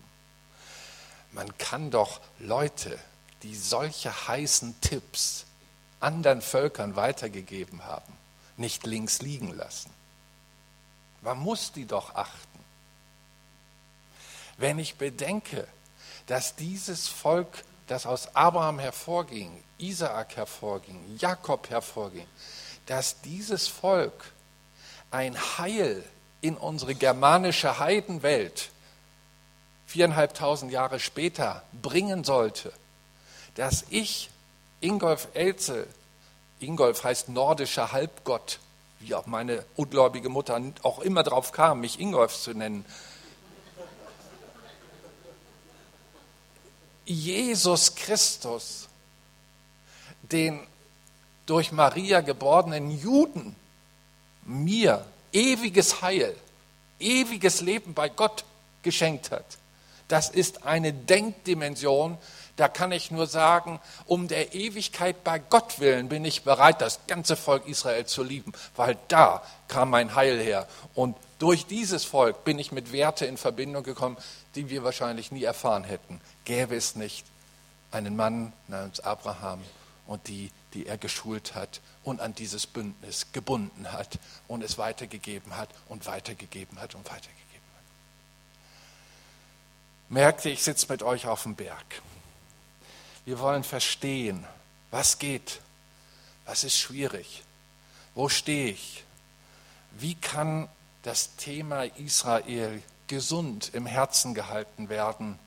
[1.33, 2.97] Man kann doch Leute,
[3.43, 5.45] die solche heißen Tipps
[5.99, 8.13] anderen Völkern weitergegeben haben,
[8.57, 9.91] nicht links liegen lassen.
[11.21, 12.59] Man muss die doch achten.
[14.57, 15.67] Wenn ich bedenke,
[16.25, 22.27] dass dieses Volk, das aus Abraham hervorging, Isaak hervorging, Jakob hervorging,
[22.85, 24.31] dass dieses Volk
[25.11, 26.03] ein Heil
[26.41, 28.69] in unsere germanische Heidenwelt
[29.85, 32.73] viereinhalbtausend Jahre später bringen sollte,
[33.55, 34.29] dass ich,
[34.81, 35.87] Ingolf Elzel,
[36.59, 38.59] Ingolf heißt nordischer Halbgott,
[38.99, 42.85] wie auch meine ungläubige Mutter auch immer drauf kam, mich Ingolf zu nennen.
[47.05, 48.87] Jesus Christus
[50.31, 50.59] den
[51.45, 53.55] durch Maria geborenen Juden
[54.43, 56.35] mir ewiges Heil,
[56.99, 58.43] ewiges Leben bei Gott
[58.83, 59.45] geschenkt hat.
[60.07, 62.17] Das ist eine Denkdimension,
[62.57, 66.99] da kann ich nur sagen, um der Ewigkeit bei Gott willen bin ich bereit, das
[67.07, 70.67] ganze Volk Israel zu lieben, weil da kam mein Heil her.
[70.93, 74.17] Und durch dieses Volk bin ich mit Werte in Verbindung gekommen,
[74.55, 76.19] die wir wahrscheinlich nie erfahren hätten.
[76.45, 77.25] Gäbe es nicht
[77.91, 79.61] einen Mann namens Abraham,
[80.07, 84.17] und die, die er geschult hat und an dieses Bündnis gebunden hat
[84.47, 87.35] und es weitergegeben hat und weitergegeben hat und weitergegeben
[87.75, 87.83] hat.
[90.09, 92.01] Merkte, ich sitze mit euch auf dem Berg.
[93.27, 94.47] Wir wollen verstehen,
[94.89, 95.59] was geht,
[96.45, 97.43] was ist schwierig,
[98.15, 99.03] wo stehe ich,
[99.99, 100.69] wie kann
[101.03, 105.37] das Thema Israel gesund im Herzen gehalten werden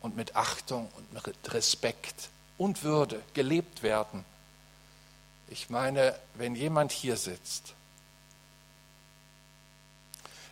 [0.00, 4.24] und mit Achtung und mit Respekt und Würde gelebt werden.
[5.48, 7.74] Ich meine, wenn jemand hier sitzt,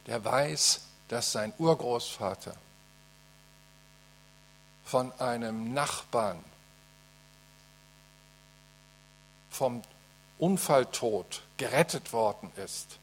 [0.07, 2.55] der weiß, dass sein Urgroßvater
[4.87, 6.43] von einem Nachbarn
[9.51, 9.83] vom
[10.39, 12.99] Unfalltod gerettet worden ist,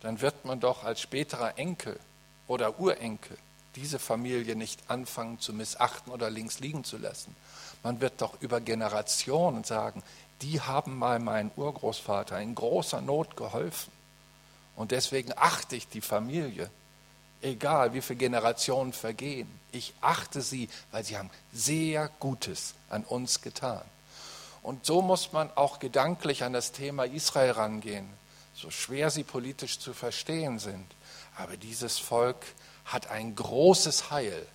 [0.00, 2.00] dann wird man doch als späterer Enkel
[2.48, 3.36] oder Urenkel
[3.76, 7.36] diese Familie nicht anfangen zu missachten oder links liegen zu lassen.
[7.82, 10.02] Man wird doch über Generationen sagen,
[10.40, 13.92] die haben mal meinen Urgroßvater in großer Not geholfen.
[14.74, 16.70] Und deswegen achte ich die Familie,
[17.42, 19.48] egal wie viele Generationen vergehen.
[19.72, 23.82] Ich achte sie, weil sie haben sehr Gutes an uns getan.
[24.62, 28.08] Und so muss man auch gedanklich an das Thema Israel rangehen,
[28.54, 30.86] so schwer sie politisch zu verstehen sind.
[31.36, 32.36] Aber dieses Volk
[32.84, 34.46] hat ein großes Heil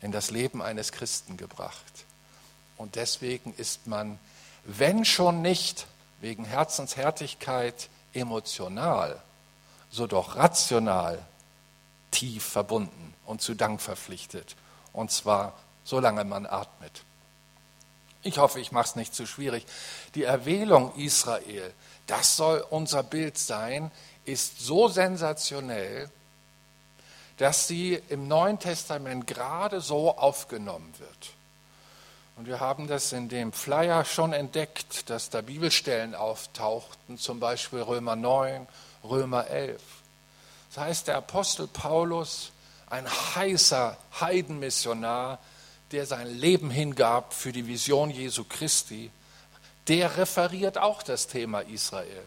[0.00, 1.74] in das Leben eines Christen gebracht.
[2.76, 4.18] Und deswegen ist man,
[4.64, 5.86] wenn schon nicht
[6.20, 9.20] wegen Herzenshärtigkeit emotional,
[9.90, 11.18] so doch rational
[12.10, 14.56] tief verbunden und zu Dank verpflichtet.
[14.92, 15.54] Und zwar
[15.84, 17.02] solange man atmet.
[18.22, 19.64] Ich hoffe, ich mache es nicht zu schwierig.
[20.14, 21.72] Die Erwählung Israel,
[22.06, 23.90] das soll unser Bild sein,
[24.26, 26.10] ist so sensationell,
[27.38, 31.30] dass sie im Neuen Testament gerade so aufgenommen wird.
[32.36, 37.80] Und wir haben das in dem Flyer schon entdeckt, dass da Bibelstellen auftauchten, zum Beispiel
[37.80, 38.66] Römer 9,
[39.04, 39.80] Römer 11.
[40.78, 42.52] Das heißt, der Apostel Paulus,
[42.88, 45.40] ein heißer Heidenmissionar,
[45.90, 49.10] der sein Leben hingab für die Vision Jesu Christi,
[49.88, 52.22] der referiert auch das Thema Israel.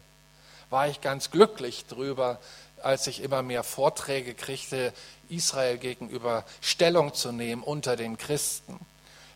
[0.69, 2.41] War ich ganz glücklich drüber,
[2.83, 4.91] als ich immer mehr Vorträge kriegte,
[5.29, 8.77] Israel gegenüber Stellung zu nehmen unter den Christen,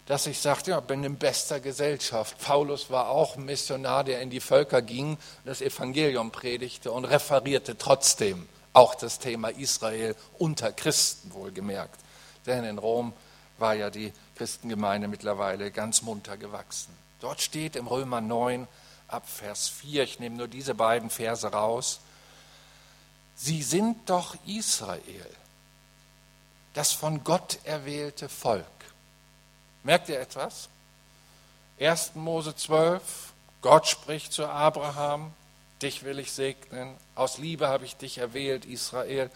[0.07, 2.37] dass ich sagte, ja, bin in bester Gesellschaft.
[2.39, 7.77] Paulus war auch ein Missionar, der in die Völker ging, das Evangelium predigte und referierte
[7.77, 11.99] trotzdem auch das Thema Israel unter Christen wohlgemerkt.
[12.45, 13.13] Denn in Rom
[13.57, 16.95] war ja die Christengemeinde mittlerweile ganz munter gewachsen.
[17.21, 18.67] Dort steht im Römer 9
[19.07, 22.01] ab Vers 4, ich nehme nur diese beiden Verse raus,
[23.37, 25.29] Sie sind doch Israel,
[26.73, 28.65] das von Gott erwählte Volk.
[29.83, 30.69] Merkt ihr etwas?
[31.79, 32.15] 1.
[32.15, 33.01] Mose 12,
[33.61, 35.33] Gott spricht zu Abraham,
[35.81, 39.29] dich will ich segnen, aus Liebe habe ich dich erwählt, Israel,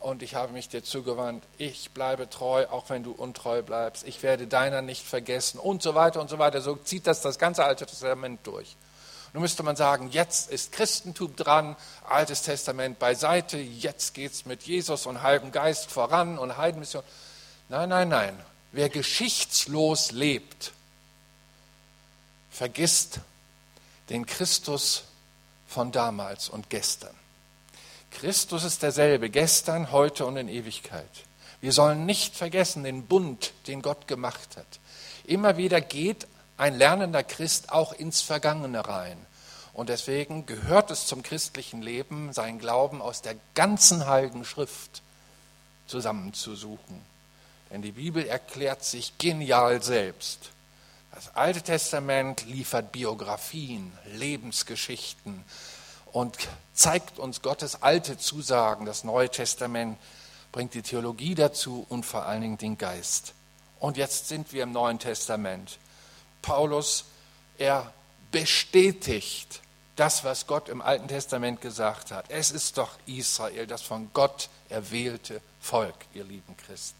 [0.00, 4.22] und ich habe mich dir zugewandt, ich bleibe treu, auch wenn du untreu bleibst, ich
[4.22, 6.60] werde deiner nicht vergessen und so weiter und so weiter.
[6.60, 8.76] So zieht das das ganze Alte Testament durch.
[9.32, 11.76] Nun müsste man sagen, jetzt ist Christentum dran,
[12.08, 17.02] Altes Testament beiseite, jetzt geht es mit Jesus und Heiligen Geist voran und Heidenmission.
[17.68, 18.38] Nein, nein, nein.
[18.72, 20.72] Wer geschichtslos lebt,
[22.50, 23.20] vergisst
[24.08, 25.04] den Christus
[25.68, 27.14] von damals und gestern.
[28.10, 31.08] Christus ist derselbe, gestern, heute und in Ewigkeit.
[31.60, 34.66] Wir sollen nicht vergessen den Bund, den Gott gemacht hat.
[35.24, 39.18] Immer wieder geht ein lernender Christ auch ins Vergangene rein.
[39.72, 45.02] Und deswegen gehört es zum christlichen Leben, seinen Glauben aus der ganzen Heiligen Schrift
[45.86, 47.00] zusammenzusuchen.
[47.70, 50.50] Denn die Bibel erklärt sich genial selbst.
[51.18, 55.44] Das Alte Testament liefert Biografien, Lebensgeschichten
[56.12, 56.38] und
[56.74, 58.86] zeigt uns Gottes alte Zusagen.
[58.86, 59.98] Das Neue Testament
[60.52, 63.34] bringt die Theologie dazu und vor allen Dingen den Geist.
[63.80, 65.80] Und jetzt sind wir im Neuen Testament.
[66.40, 67.06] Paulus,
[67.58, 67.92] er
[68.30, 69.60] bestätigt
[69.96, 72.26] das, was Gott im Alten Testament gesagt hat.
[72.28, 76.97] Es ist doch Israel, das von Gott erwählte Volk, ihr lieben Christen.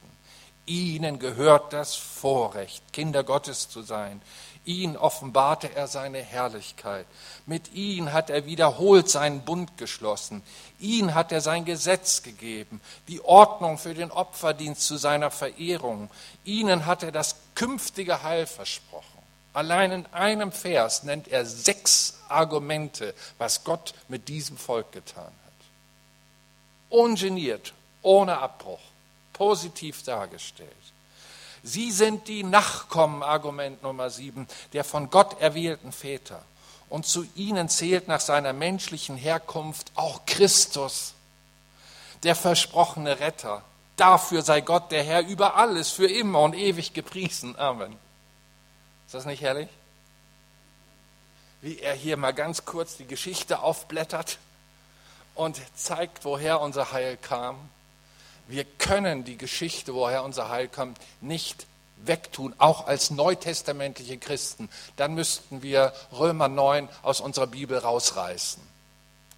[0.69, 4.21] Ihnen gehört das Vorrecht, Kinder Gottes zu sein.
[4.65, 7.07] Ihnen offenbarte er seine Herrlichkeit.
[7.47, 10.43] Mit ihnen hat er wiederholt seinen Bund geschlossen.
[10.79, 16.11] Ihnen hat er sein Gesetz gegeben, die Ordnung für den Opferdienst zu seiner Verehrung.
[16.45, 19.07] Ihnen hat er das künftige Heil versprochen.
[19.55, 25.33] Allein in einem Vers nennt er sechs Argumente, was Gott mit diesem Volk getan hat.
[26.91, 28.81] Ungeniert, ohne Abbruch,
[29.39, 30.69] positiv dargestellt.
[31.63, 36.45] Sie sind die Nachkommen, Argument Nummer sieben, der von Gott erwählten Väter.
[36.89, 41.15] Und zu ihnen zählt nach seiner menschlichen Herkunft auch Christus,
[42.23, 43.63] der versprochene Retter.
[43.97, 47.59] Dafür sei Gott der Herr über alles, für immer und ewig gepriesen.
[47.59, 47.93] Amen.
[49.07, 49.69] Ist das nicht herrlich?
[51.61, 54.39] Wie er hier mal ganz kurz die Geschichte aufblättert
[55.35, 57.57] und zeigt, woher unser Heil kam.
[58.49, 61.67] Wir können die Geschichte, woher unser Heil kommt, nicht
[61.99, 64.71] wegtun, auch als neutestamentliche Christen.
[64.97, 68.63] Dann müssten wir Römer 9 aus unserer Bibel rausreißen.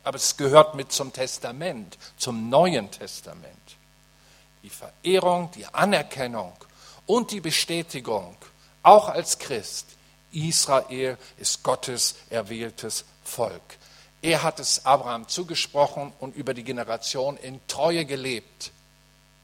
[0.04, 3.50] Aber es gehört mit zum Testament, zum Neuen Testament.
[4.62, 6.52] Die Verehrung, die Anerkennung
[7.06, 8.36] und die Bestätigung
[8.82, 9.86] auch als Christ,
[10.32, 13.60] Israel ist Gottes erwähltes Volk.
[14.22, 18.70] Er hat es Abraham zugesprochen und über die Generation in Treue gelebt.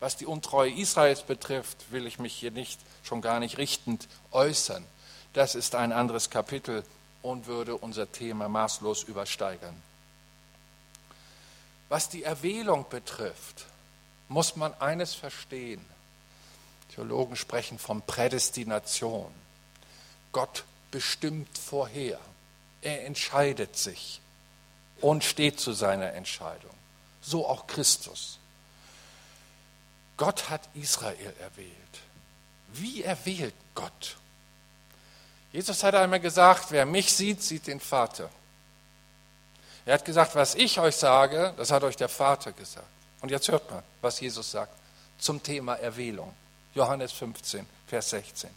[0.07, 4.87] Was die Untreue Israels betrifft, will ich mich hier nicht, schon gar nicht richtend äußern.
[5.33, 6.85] Das ist ein anderes Kapitel
[7.23, 9.75] und würde unser Thema maßlos übersteigern.
[11.89, 13.65] Was die Erwählung betrifft,
[14.29, 15.85] muss man eines verstehen.
[16.95, 19.33] Theologen sprechen von Prädestination.
[20.31, 22.21] Gott bestimmt vorher.
[22.81, 24.21] Er entscheidet sich
[25.01, 26.71] und steht zu seiner Entscheidung.
[27.23, 28.39] So auch Christus.
[30.17, 31.73] Gott hat Israel erwählt.
[32.73, 34.17] Wie erwählt Gott?
[35.53, 38.29] Jesus hat einmal gesagt, wer mich sieht, sieht den Vater.
[39.85, 42.87] Er hat gesagt, was ich euch sage, das hat euch der Vater gesagt.
[43.21, 44.73] Und jetzt hört mal, was Jesus sagt
[45.19, 46.35] zum Thema Erwählung.
[46.75, 48.51] Johannes 15, Vers 16.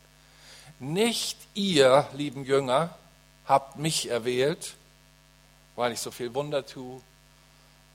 [0.80, 2.96] Nicht ihr, lieben Jünger,
[3.46, 4.76] habt mich erwählt,
[5.76, 7.02] weil ich so viel Wunder tue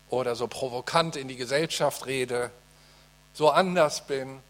[0.09, 2.51] oder so provokant in die Gesellschaft rede,
[3.35, 4.41] so anders bin.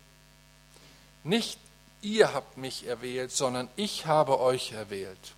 [1.24, 1.58] Nicht
[2.02, 5.34] ihr habt mich erwählt, sondern ich habe euch erwählt.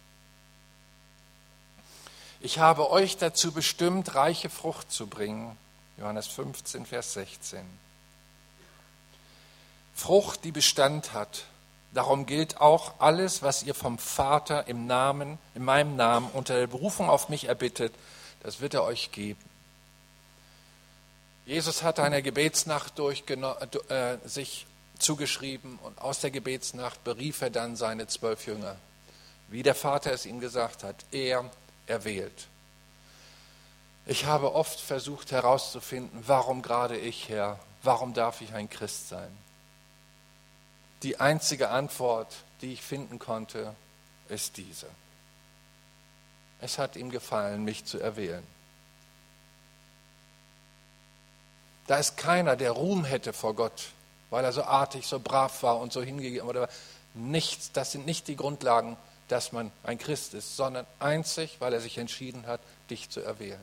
[2.41, 5.57] Ich habe euch dazu bestimmt, reiche Frucht zu bringen.
[5.97, 7.65] Johannes 15, Vers 16.
[9.95, 11.45] Frucht, die Bestand hat.
[11.95, 16.67] Darum gilt auch alles, was ihr vom Vater im Namen, in meinem Namen unter der
[16.67, 17.95] Berufung auf mich erbittet,
[18.43, 19.43] das wird er euch geben.
[21.47, 24.67] Jesus hat eine Gebetsnacht äh, sich
[24.99, 28.77] zugeschrieben und aus der Gebetsnacht berief er dann seine zwölf Jünger.
[29.49, 31.49] Wie der Vater es ihm gesagt hat, er
[31.87, 32.49] erwählt.
[34.07, 39.31] Ich habe oft versucht herauszufinden, warum gerade ich, Herr, warum darf ich ein Christ sein?
[41.05, 43.77] Die einzige Antwort, die ich finden konnte,
[44.29, 44.89] ist diese.
[46.61, 48.43] Es hat ihm gefallen, mich zu erwählen.
[51.87, 53.91] Da ist keiner, der Ruhm hätte vor Gott,
[54.31, 56.69] weil er so artig, so brav war und so hingegeben oder
[57.15, 57.73] nichts.
[57.73, 58.97] Das sind nicht die Grundlagen,
[59.29, 62.61] dass man ein Christ ist, sondern einzig, weil er sich entschieden hat,
[62.91, 63.61] dich zu erwählen.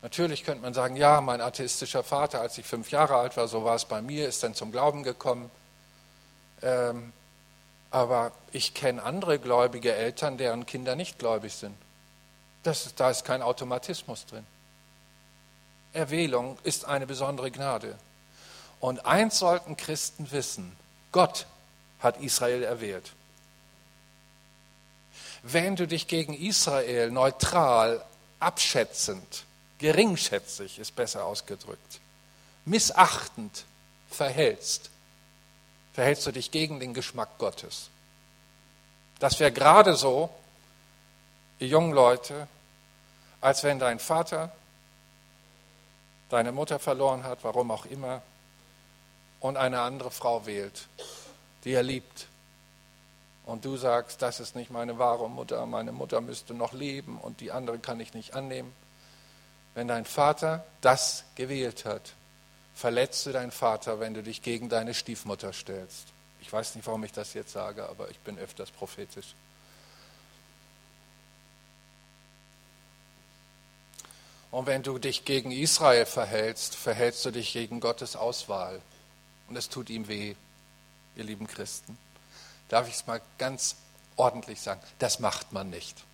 [0.00, 3.64] Natürlich könnte man sagen, ja, mein atheistischer Vater, als ich fünf Jahre alt war, so
[3.64, 5.50] war es bei mir, ist dann zum Glauben gekommen.
[6.62, 7.12] Ähm,
[7.90, 11.76] aber ich kenne andere gläubige Eltern, deren Kinder nicht gläubig sind.
[12.62, 14.46] Das, da ist kein Automatismus drin.
[15.92, 17.98] Erwählung ist eine besondere Gnade.
[18.80, 20.76] Und eins sollten Christen wissen,
[21.12, 21.46] Gott
[22.00, 23.12] hat Israel erwählt.
[25.42, 28.04] Wenn du dich gegen Israel neutral,
[28.40, 29.44] abschätzend,
[29.78, 32.00] geringschätzig ist besser ausgedrückt,
[32.64, 33.64] missachtend
[34.10, 34.90] verhältst,
[35.94, 37.88] verhältst du dich gegen den Geschmack Gottes.
[39.18, 40.30] Das wäre gerade so,
[41.58, 42.46] ihr jungen Leute,
[43.40, 44.52] als wenn dein Vater
[46.28, 48.22] deine Mutter verloren hat, warum auch immer,
[49.40, 50.88] und eine andere Frau wählt,
[51.64, 52.26] die er liebt.
[53.46, 57.40] Und du sagst, das ist nicht meine wahre Mutter, meine Mutter müsste noch leben und
[57.40, 58.72] die andere kann ich nicht annehmen.
[59.74, 62.12] Wenn dein Vater das gewählt hat,
[62.74, 66.08] verletzt du deinen Vater, wenn du dich gegen deine Stiefmutter stellst.
[66.40, 69.34] Ich weiß nicht, warum ich das jetzt sage, aber ich bin öfters prophetisch.
[74.50, 78.80] Und wenn du dich gegen Israel verhältst, verhältst du dich gegen Gottes Auswahl.
[79.48, 80.34] Und es tut ihm weh,
[81.16, 81.98] ihr lieben Christen.
[82.68, 83.76] Darf ich es mal ganz
[84.16, 84.80] ordentlich sagen?
[84.98, 86.04] Das macht man nicht.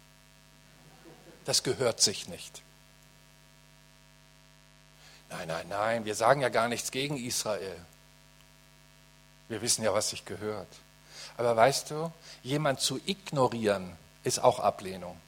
[1.45, 2.63] Das gehört sich nicht.
[5.31, 7.77] Nein, nein, nein, wir sagen ja gar nichts gegen Israel.
[9.49, 10.69] Wir wissen ja, was sich gehört.
[11.37, 12.13] Aber weißt du,
[12.43, 15.21] jemand zu ignorieren ist auch Ablehnung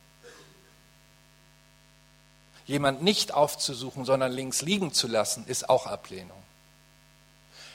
[2.66, 6.42] jemand nicht aufzusuchen, sondern links liegen zu lassen, ist auch Ablehnung.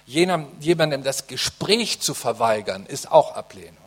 [0.05, 3.77] jemandem das Gespräch zu verweigern, ist auch Ablehnung.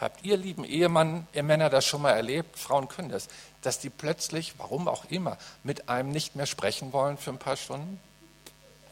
[0.00, 2.58] Habt ihr, lieben Ehemann, ihr Männer, das schon mal erlebt?
[2.58, 3.28] Frauen können das,
[3.62, 7.56] dass die plötzlich, warum auch immer, mit einem nicht mehr sprechen wollen für ein paar
[7.56, 8.00] Stunden?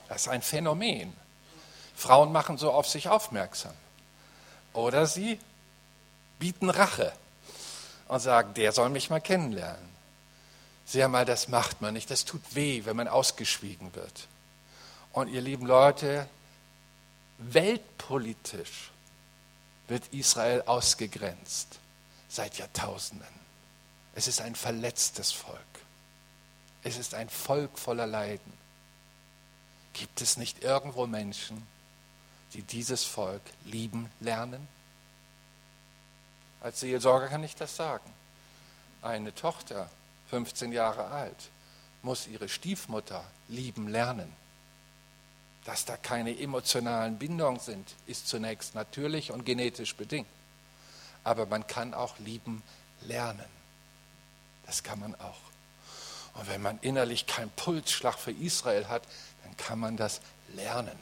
[0.09, 1.13] Das ist ein Phänomen.
[1.95, 3.75] Frauen machen so auf sich aufmerksam.
[4.73, 5.39] Oder sie
[6.39, 7.13] bieten Rache
[8.09, 9.93] und sagen, der soll mich mal kennenlernen.
[10.85, 12.11] Sieh mal, das macht man nicht.
[12.11, 14.29] Das tut weh, wenn man ausgeschwiegen wird.
[15.13, 16.29] Und ihr lieben Leute,
[17.39, 18.91] weltpolitisch
[19.89, 21.79] wird Israel ausgegrenzt
[22.29, 23.27] seit Jahrtausenden.
[24.15, 25.59] Es ist ein verletztes Volk.
[26.83, 28.53] Es ist ein Volk voller Leiden.
[29.93, 31.67] Gibt es nicht irgendwo Menschen,
[32.55, 34.67] die dieses Volk lieben lernen?
[36.63, 38.11] Als Seelsorger kann ich das sagen.
[39.03, 39.91] Eine Tochter,
[40.31, 41.51] 15 Jahre alt,
[42.03, 44.33] muss ihre Stiefmutter lieben lernen.
[45.65, 50.29] Dass da keine emotionalen Bindungen sind, ist zunächst natürlich und genetisch bedingt.
[51.25, 52.63] Aber man kann auch lieben
[53.03, 53.45] lernen.
[54.67, 55.41] Das kann man auch.
[56.35, 59.03] Und wenn man innerlich keinen Pulsschlag für Israel hat,
[59.45, 60.21] dann kann man das
[60.55, 60.99] lernen.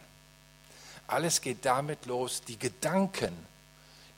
[1.06, 3.34] Alles geht damit los, die Gedanken,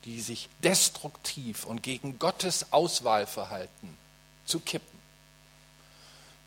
[0.04, 3.96] die sich destruktiv und gegen Gottes Auswahl verhalten,
[4.44, 5.00] zu kippen.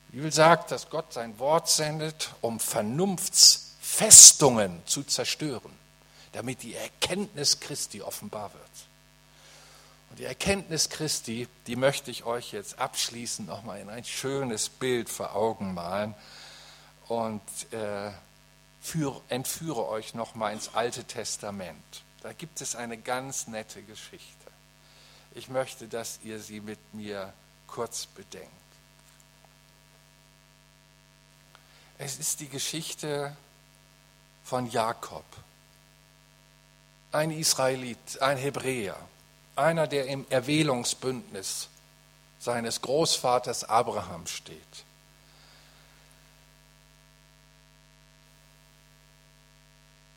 [0.09, 5.71] Die Bibel sagt, dass Gott sein Wort sendet, um Vernunftsfestungen zu zerstören,
[6.31, 8.63] damit die Erkenntnis Christi offenbar wird.
[10.09, 15.09] Und die Erkenntnis Christi, die möchte ich euch jetzt abschließend nochmal in ein schönes Bild
[15.09, 16.13] vor Augen malen
[17.07, 17.41] und
[17.71, 18.11] äh,
[18.81, 22.04] für, entführe euch nochmal ins Alte Testament.
[22.25, 24.51] Da gibt es eine ganz nette Geschichte.
[25.35, 27.31] Ich möchte, dass ihr sie mit mir
[27.67, 28.49] kurz bedenkt.
[31.99, 33.37] Es ist die Geschichte
[34.43, 35.23] von Jakob,
[37.11, 38.97] ein Israelit, ein Hebräer,
[39.55, 41.69] einer, der im Erwählungsbündnis
[42.39, 44.83] seines Großvaters Abraham steht.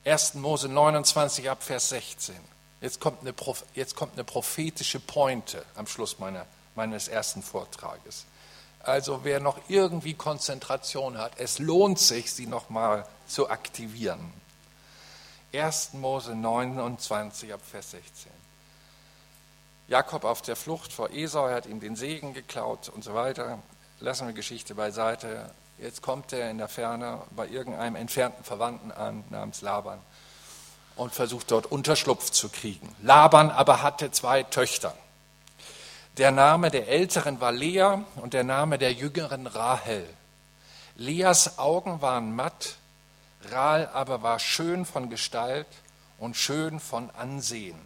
[0.09, 2.35] Ersten Mose 29 ab Vers 16.
[2.81, 3.35] Jetzt kommt eine,
[3.75, 8.25] jetzt kommt eine prophetische Pointe am Schluss meiner, meines ersten Vortrages.
[8.81, 14.33] Also wer noch irgendwie Konzentration hat, es lohnt sich, sie nochmal zu aktivieren.
[15.53, 15.93] 1.
[15.93, 18.33] Mose 29 ab Vers 16.
[19.89, 23.59] Jakob auf der Flucht vor Esau, er hat ihm den Segen geklaut und so weiter.
[24.01, 25.51] Lassen wir Geschichte beiseite.
[25.81, 30.01] Jetzt kommt er in der Ferne bei irgendeinem entfernten Verwandten an, namens Laban,
[30.97, 32.95] und versucht dort Unterschlupf zu kriegen.
[33.03, 34.97] Laban aber hatte zwei Töchter.
[36.16, 40.05] Der Name der älteren war Lea und der Name der jüngeren Rahel.
[40.97, 42.74] Leas Augen waren matt,
[43.45, 45.68] Rahel aber war schön von Gestalt
[46.18, 47.79] und schön von Ansehen.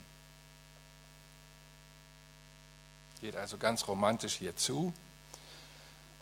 [3.21, 4.95] Geht also ganz romantisch hier zu.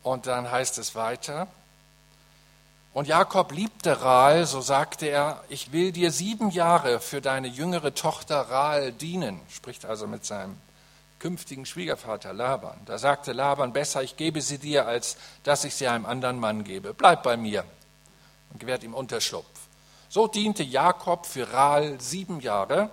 [0.02, 1.46] Und dann heißt es weiter,
[2.92, 7.94] und Jakob liebte Rahel, so sagte er, ich will dir sieben Jahre für deine jüngere
[7.94, 10.56] Tochter Rahel dienen, spricht also mit seinem
[11.20, 12.78] künftigen Schwiegervater Laban.
[12.86, 16.64] Da sagte Laban, besser, ich gebe sie dir, als dass ich sie einem anderen Mann
[16.64, 16.94] gebe.
[16.94, 17.64] Bleib bei mir
[18.52, 19.46] und gewährt ihm Unterschlupf.
[20.08, 22.90] So diente Jakob für Rahel sieben Jahre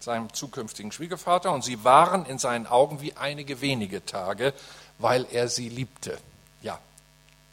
[0.00, 4.54] seinem zukünftigen Schwiegervater, und sie waren in seinen Augen wie einige wenige Tage,
[4.98, 6.18] weil er sie liebte.
[6.62, 6.78] Ja,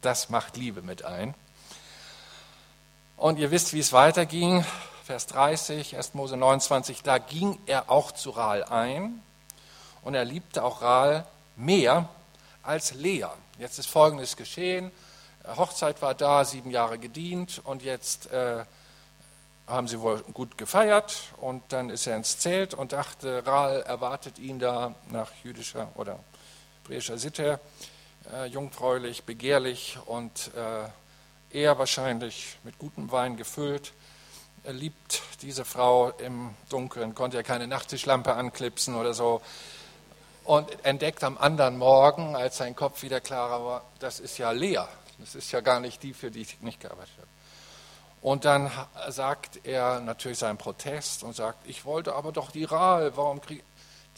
[0.02, 1.34] das macht Liebe mit ein.
[3.22, 4.64] Und ihr wisst, wie es weiterging.
[5.04, 6.14] Vers 30, 1.
[6.14, 9.22] Mose 29, da ging er auch zu Rahl ein
[10.02, 12.08] und er liebte auch Rahl mehr
[12.64, 13.26] als Lea.
[13.60, 14.90] Jetzt ist Folgendes geschehen.
[15.56, 18.64] Hochzeit war da, sieben Jahre gedient und jetzt äh,
[19.68, 24.40] haben sie wohl gut gefeiert und dann ist er ins Zelt und dachte, Rahl erwartet
[24.40, 26.18] ihn da nach jüdischer oder
[26.82, 27.60] hebräischer Sitte,
[28.34, 30.88] äh, jungfräulich, begehrlich und äh,
[31.52, 33.92] er wahrscheinlich mit gutem Wein gefüllt.
[34.64, 39.42] Er liebt diese Frau im Dunkeln, konnte ja keine Nachttischlampe anklipsen oder so.
[40.44, 44.80] Und entdeckt am anderen Morgen, als sein Kopf wieder klarer war, das ist ja Lea.
[45.18, 47.28] Das ist ja gar nicht die, für die ich nicht gearbeitet habe.
[48.22, 48.70] Und dann
[49.08, 53.64] sagt er natürlich seinen Protest und sagt, ich wollte aber doch die Rahl, warum krieg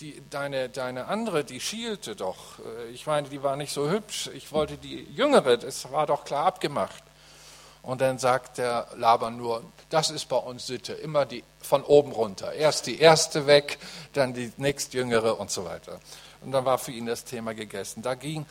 [0.01, 2.59] die, deine, deine andere, die schielte doch.
[2.93, 6.47] Ich meine, die war nicht so hübsch, ich wollte die jüngere, das war doch klar
[6.47, 7.04] abgemacht.
[7.85, 12.13] Und dann sagt der Laban nur, das ist bei uns Sitte, immer die von oben
[12.13, 12.53] runter.
[12.53, 13.79] Erst die erste weg,
[14.13, 16.01] dann die nächstjüngere und so weiter.
[16.41, 18.03] Und dann war für ihn das Thema gegessen.
[18.03, 18.47] Da ging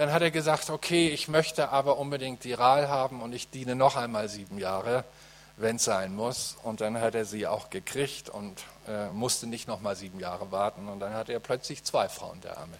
[0.00, 3.74] dann hat er gesagt, okay, ich möchte aber unbedingt die Rahl haben und ich diene
[3.74, 5.04] noch einmal sieben Jahre,
[5.58, 6.56] wenn es sein muss.
[6.62, 10.50] Und dann hat er sie auch gekriegt und äh, musste nicht noch mal sieben Jahre
[10.50, 10.88] warten.
[10.88, 12.78] Und dann hatte er plötzlich zwei Frauen, der Arme.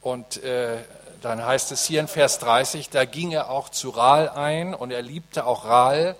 [0.00, 0.78] Und äh,
[1.20, 4.90] dann heißt es hier in Vers 30, da ging er auch zu Rahl ein und
[4.90, 6.16] er liebte auch Rahl.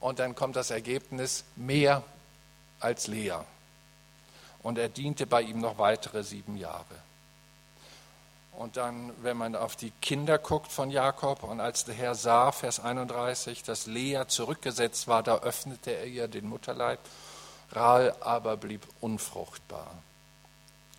[0.00, 2.02] Und dann kommt das Ergebnis mehr
[2.80, 3.36] als Lea.
[4.62, 6.84] Und er diente bei ihm noch weitere sieben Jahre.
[8.52, 12.52] Und dann, wenn man auf die Kinder guckt von Jakob, und als der Herr sah,
[12.52, 17.00] Vers 31, dass Lea zurückgesetzt war, da öffnete er ihr den Mutterleib.
[17.72, 19.90] Rahel aber blieb unfruchtbar.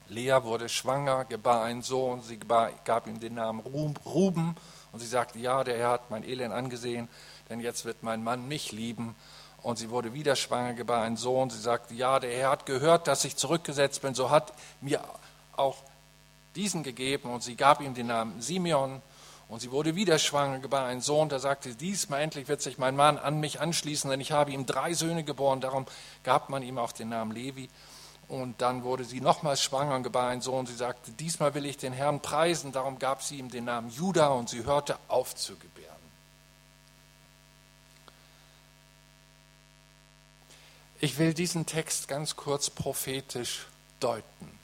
[0.07, 4.55] Lea wurde schwanger, gebar einen Sohn, sie gab ihm den Namen Ruben
[4.91, 7.09] und sie sagte, ja, der Herr hat mein Elend angesehen,
[7.49, 9.15] denn jetzt wird mein Mann mich lieben.
[9.61, 13.07] Und sie wurde wieder schwanger, gebar einen Sohn, sie sagte, ja, der Herr hat gehört,
[13.07, 15.01] dass ich zurückgesetzt bin, so hat mir
[15.55, 15.77] auch
[16.55, 19.01] diesen gegeben und sie gab ihm den Namen Simeon.
[19.47, 22.77] Und sie wurde wieder schwanger, gebar einen Sohn, da sagte sie, diesmal endlich wird sich
[22.77, 25.85] mein Mann an mich anschließen, denn ich habe ihm drei Söhne geboren, darum
[26.23, 27.69] gab man ihm auch den Namen Levi.
[28.27, 30.65] Und dann wurde sie nochmals schwanger und gebar einen Sohn.
[30.65, 34.29] Sie sagte, diesmal will ich den Herrn preisen, darum gab sie ihm den Namen Judah
[34.29, 35.95] und sie hörte auf zu gebären.
[40.99, 43.67] Ich will diesen Text ganz kurz prophetisch
[43.99, 44.59] deuten.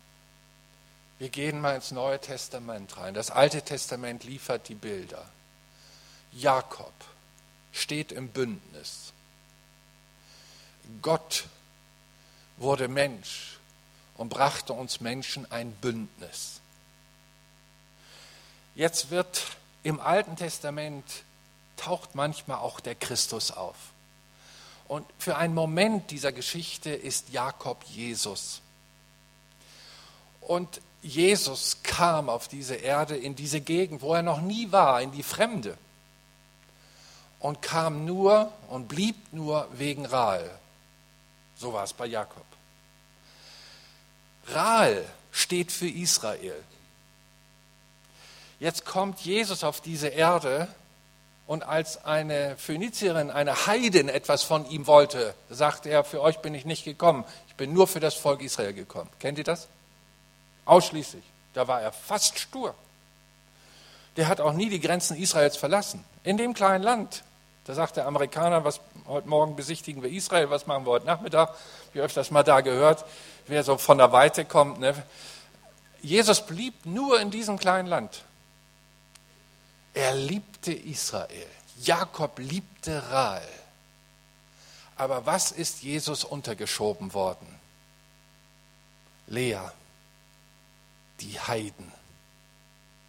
[1.20, 3.14] Wir gehen mal ins Neue Testament rein.
[3.14, 5.24] Das Alte Testament liefert die Bilder.
[6.32, 6.94] Jakob
[7.72, 9.14] steht im Bündnis.
[11.04, 11.46] Gott
[12.58, 13.51] wurde Mensch
[14.22, 16.62] und brachte uns Menschen ein Bündnis.
[18.76, 19.42] Jetzt wird
[19.82, 21.04] im Alten Testament
[21.76, 23.76] taucht manchmal auch der Christus auf.
[24.88, 28.62] Und für einen Moment dieser Geschichte ist Jakob Jesus.
[30.42, 35.12] Und Jesus kam auf diese Erde, in diese Gegend, wo er noch nie war, in
[35.12, 35.76] die Fremde.
[37.40, 40.52] Und kam nur und blieb nur wegen Rahel.
[41.56, 42.51] So war es bei Jakob.
[44.54, 46.56] Rahl steht für Israel.
[48.60, 50.68] Jetzt kommt Jesus auf diese Erde
[51.48, 56.54] und als eine Phönizierin, eine Heidin etwas von ihm wollte, sagte er, für euch bin
[56.54, 59.10] ich nicht gekommen, ich bin nur für das Volk Israel gekommen.
[59.20, 59.68] Kennt ihr das?
[60.66, 61.24] Ausschließlich.
[61.54, 62.76] Da war er fast stur.
[64.18, 66.04] Der hat auch nie die Grenzen Israels verlassen.
[66.24, 67.24] In dem kleinen Land.
[67.66, 71.54] Da sagt der Amerikaner, was heute Morgen besichtigen wir Israel, was machen wir heute Nachmittag?
[71.94, 73.06] Wie öfters mal da gehört,
[73.48, 74.80] wer so von der Weite kommt.
[74.80, 74.94] Ne?
[76.02, 78.24] Jesus blieb nur in diesem kleinen Land.
[79.94, 81.48] Er liebte Israel.
[81.82, 83.48] Jakob liebte Rael.
[84.96, 87.48] Aber was ist Jesus untergeschoben worden?
[89.28, 89.60] Lea,
[91.22, 91.92] die Heiden,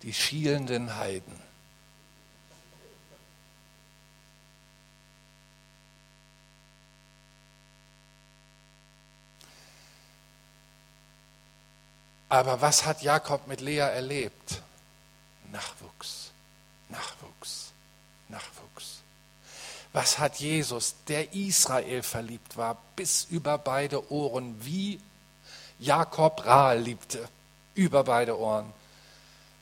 [0.02, 1.41] die schielenden Heiden.
[12.32, 14.62] Aber was hat Jakob mit Lea erlebt?
[15.50, 16.30] Nachwuchs,
[16.88, 17.72] Nachwuchs,
[18.30, 19.02] Nachwuchs.
[19.92, 24.98] Was hat Jesus, der Israel verliebt war, bis über beide Ohren, wie
[25.78, 27.28] Jakob Rahel liebte,
[27.74, 28.72] über beide Ohren.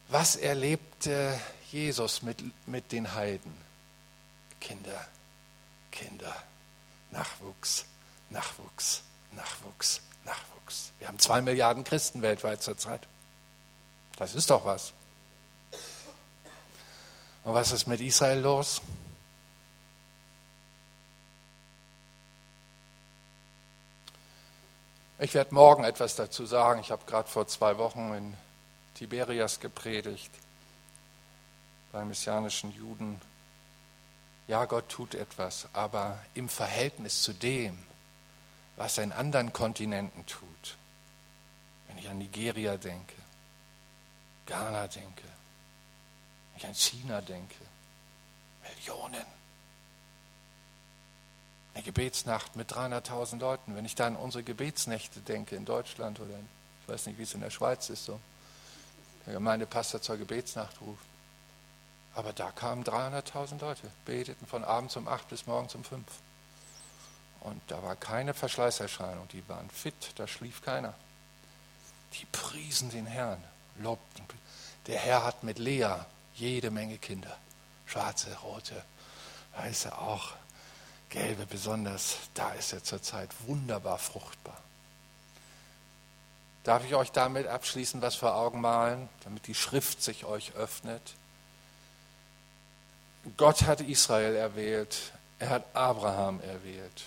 [0.07, 1.41] Was erlebte
[1.73, 3.53] Jesus mit, mit den Heiden?
[4.61, 5.09] Kinder,
[5.91, 6.37] Kinder,
[7.11, 7.85] Nachwuchs,
[8.29, 9.03] Nachwuchs,
[9.33, 10.60] Nachwuchs, Nachwuchs.
[10.99, 13.01] Wir haben zwei Milliarden Christen weltweit zurzeit.
[14.17, 14.93] Das ist doch was.
[17.45, 18.83] Und was ist mit Israel los?
[25.19, 26.81] Ich werde morgen etwas dazu sagen.
[26.81, 28.37] Ich habe gerade vor zwei Wochen in
[28.95, 30.31] Tiberias gepredigt
[31.93, 33.21] bei messianischen Juden.
[34.49, 37.79] Ja, Gott tut etwas, aber im Verhältnis zu dem,
[38.77, 40.77] was er in anderen Kontinenten tut,
[41.89, 43.15] wenn ich an Nigeria denke,
[44.47, 47.55] Ghana denke, wenn ich an China denke,
[48.63, 49.25] Millionen.
[51.75, 53.77] Eine Gebetsnacht mit 300.000 Leuten.
[53.77, 56.49] Wenn ich da an unsere Gebetsnächte denke in Deutschland oder in,
[56.83, 58.21] ich weiß nicht, wie es in der Schweiz ist, so,
[59.27, 61.05] der Gemeindepastor zur Gebetsnacht ruft.
[62.15, 66.05] Aber da kamen 300.000 Leute, beteten von abends um 8 bis morgens um 5.
[67.41, 70.95] Und da war keine Verschleißerscheinung, die waren fit, da schlief keiner.
[72.15, 73.43] Die priesen den Herrn,
[73.79, 74.25] lobten.
[74.87, 75.95] Der Herr hat mit Lea
[76.35, 77.37] jede Menge Kinder.
[77.87, 78.83] Schwarze, rote,
[79.57, 80.33] weiße auch,
[81.09, 82.17] gelbe besonders.
[82.35, 84.61] Da ist er zurzeit wunderbar fruchtbar.
[86.65, 91.15] Darf ich euch damit abschließend was vor Augen malen, damit die Schrift sich euch öffnet?
[93.37, 97.05] Gott hat Israel erwählt, er hat Abraham erwählt.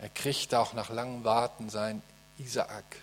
[0.00, 2.02] Er kriegte auch nach langem Warten sein
[2.38, 2.96] Isaak.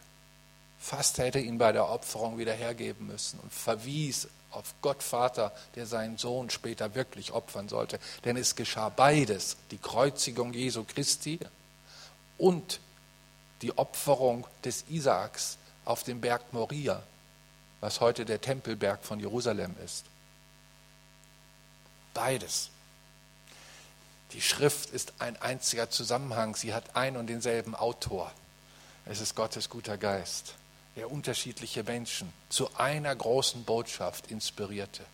[0.80, 5.86] Fast hätte ihn bei der Opferung wieder hergeben müssen und verwies auf Gott Vater, der
[5.86, 8.00] seinen Sohn später wirklich opfern sollte.
[8.26, 11.40] Denn es geschah beides, die Kreuzigung Jesu Christi
[12.38, 12.80] und
[13.62, 17.04] die Opferung des Isaaks auf dem Berg Moria,
[17.80, 20.06] was heute der Tempelberg von Jerusalem ist.
[22.14, 22.72] Beides.
[24.34, 26.56] Die Schrift ist ein einziger Zusammenhang.
[26.56, 28.32] Sie hat ein und denselben Autor.
[29.06, 30.56] Es ist Gottes guter Geist,
[30.96, 35.06] der unterschiedliche Menschen zu einer großen Botschaft inspirierte.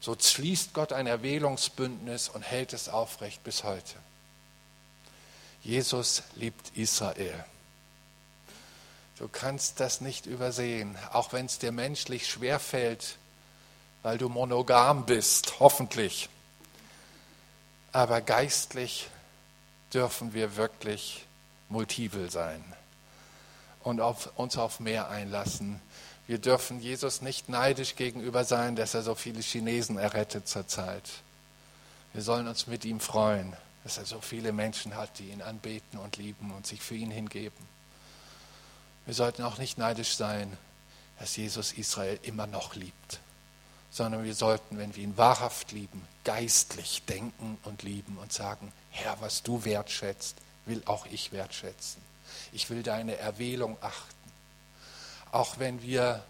[0.00, 3.94] So schließt Gott ein Erwählungsbündnis und hält es aufrecht bis heute.
[5.62, 7.44] Jesus liebt Israel.
[9.18, 13.16] Du kannst das nicht übersehen, auch wenn es dir menschlich schwerfällt,
[14.02, 16.28] weil du monogam bist, hoffentlich.
[17.92, 19.08] Aber geistlich
[19.92, 21.24] dürfen wir wirklich
[21.68, 22.62] multiple sein
[23.82, 25.80] und auf, uns auf mehr einlassen.
[26.26, 31.08] Wir dürfen Jesus nicht neidisch gegenüber sein, dass er so viele Chinesen errettet zurzeit.
[32.12, 35.98] Wir sollen uns mit ihm freuen, dass er so viele Menschen hat, die ihn anbeten
[35.98, 37.66] und lieben und sich für ihn hingeben.
[39.06, 40.54] Wir sollten auch nicht neidisch sein,
[41.18, 43.20] dass Jesus Israel immer noch liebt
[43.90, 49.20] sondern wir sollten, wenn wir ihn wahrhaft lieben, geistlich denken und lieben und sagen, Herr,
[49.20, 50.36] was du wertschätzt,
[50.66, 52.02] will auch ich wertschätzen.
[52.52, 54.14] Ich will deine Erwählung achten.
[55.32, 56.22] Auch wenn wir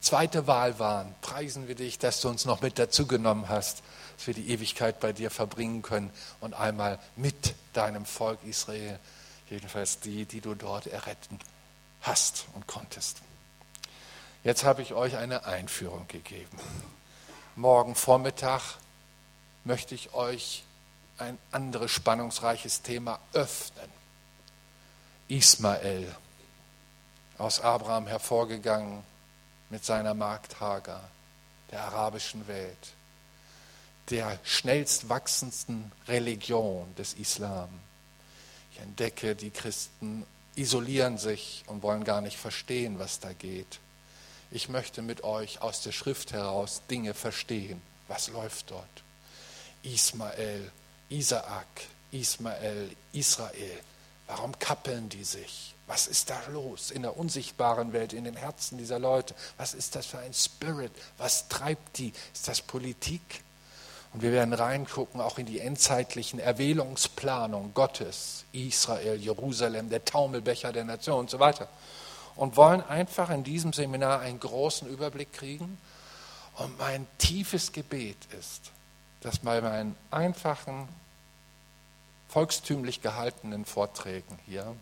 [0.00, 3.82] zweite Wahl waren, preisen wir dich, dass du uns noch mit dazu genommen hast,
[4.16, 8.98] dass wir die Ewigkeit bei dir verbringen können und einmal mit deinem Volk Israel,
[9.50, 11.38] jedenfalls die, die du dort erretten
[12.02, 13.22] hast und konntest.
[14.44, 16.58] Jetzt habe ich euch eine Einführung gegeben.
[17.56, 18.60] Morgen Vormittag
[19.64, 20.64] möchte ich euch
[21.16, 23.88] ein anderes spannungsreiches Thema öffnen.
[25.28, 26.14] Ismael.
[27.38, 29.02] aus Abraham hervorgegangen
[29.70, 31.08] mit seiner Magd Hagar,
[31.70, 32.92] der arabischen Welt,
[34.10, 37.70] der schnellst wachsendsten Religion des Islam.
[38.72, 43.80] Ich entdecke, die Christen isolieren sich und wollen gar nicht verstehen, was da geht.
[44.54, 47.82] Ich möchte mit euch aus der Schrift heraus Dinge verstehen.
[48.06, 49.02] Was läuft dort?
[49.82, 50.70] Ismael,
[51.08, 51.66] Isaak,
[52.12, 53.80] Ismael, Israel.
[54.28, 55.74] Warum kappeln die sich?
[55.88, 59.34] Was ist da los in der unsichtbaren Welt, in den Herzen dieser Leute?
[59.56, 60.92] Was ist das für ein Spirit?
[61.18, 62.12] Was treibt die?
[62.32, 63.42] Ist das Politik?
[64.12, 70.84] Und wir werden reingucken auch in die endzeitlichen Erwählungsplanung Gottes, Israel, Jerusalem, der Taumelbecher der
[70.84, 71.68] Nation und so weiter.
[72.36, 75.78] Und wollen einfach in diesem Seminar einen großen Überblick kriegen.
[76.56, 78.70] Und mein tiefes Gebet ist,
[79.20, 80.88] dass bei meinen einfachen,
[82.28, 84.74] volkstümlich gehaltenen Vorträgen hier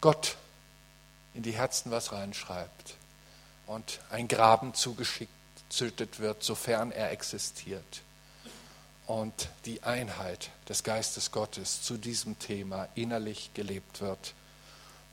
[0.00, 0.36] Gott
[1.34, 2.94] in die Herzen was reinschreibt
[3.66, 5.30] und ein Graben zugeschickt
[6.18, 8.02] wird, sofern er existiert.
[9.06, 14.34] Und die Einheit des Geistes Gottes zu diesem Thema innerlich gelebt wird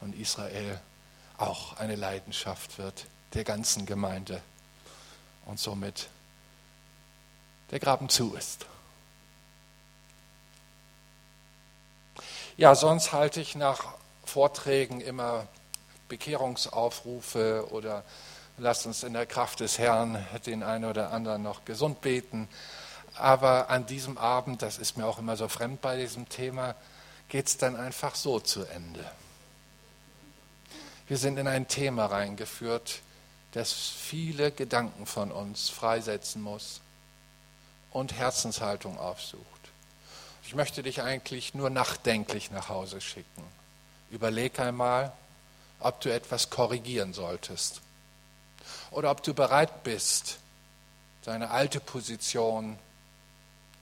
[0.02, 0.80] und Israel
[1.38, 4.42] auch eine Leidenschaft wird der ganzen Gemeinde
[5.46, 6.08] und somit
[7.72, 8.66] der Graben zu ist.
[12.58, 13.84] Ja, sonst halte ich nach
[14.24, 15.48] Vorträgen immer
[16.08, 18.04] Bekehrungsaufrufe oder
[18.58, 22.48] Lasst uns in der Kraft des Herrn den einen oder anderen noch gesund beten.
[23.18, 26.76] Aber an diesem Abend, das ist mir auch immer so fremd bei diesem Thema,
[27.28, 29.04] geht es dann einfach so zu Ende.
[31.08, 33.02] Wir sind in ein Thema reingeführt,
[33.52, 36.82] das viele Gedanken von uns freisetzen muss
[37.92, 39.46] und Herzenshaltung aufsucht.
[40.46, 43.44] Ich möchte dich eigentlich nur nachdenklich nach Hause schicken.
[44.10, 45.12] Überleg einmal,
[45.80, 47.82] ob du etwas korrigieren solltest
[48.92, 50.40] oder ob du bereit bist,
[51.24, 52.78] deine alte Position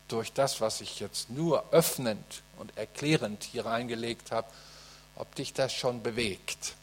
[0.08, 4.48] durch das, was ich jetzt nur öffnend und erklärend hier reingelegt habe,
[5.16, 6.76] ob dich das schon bewegt.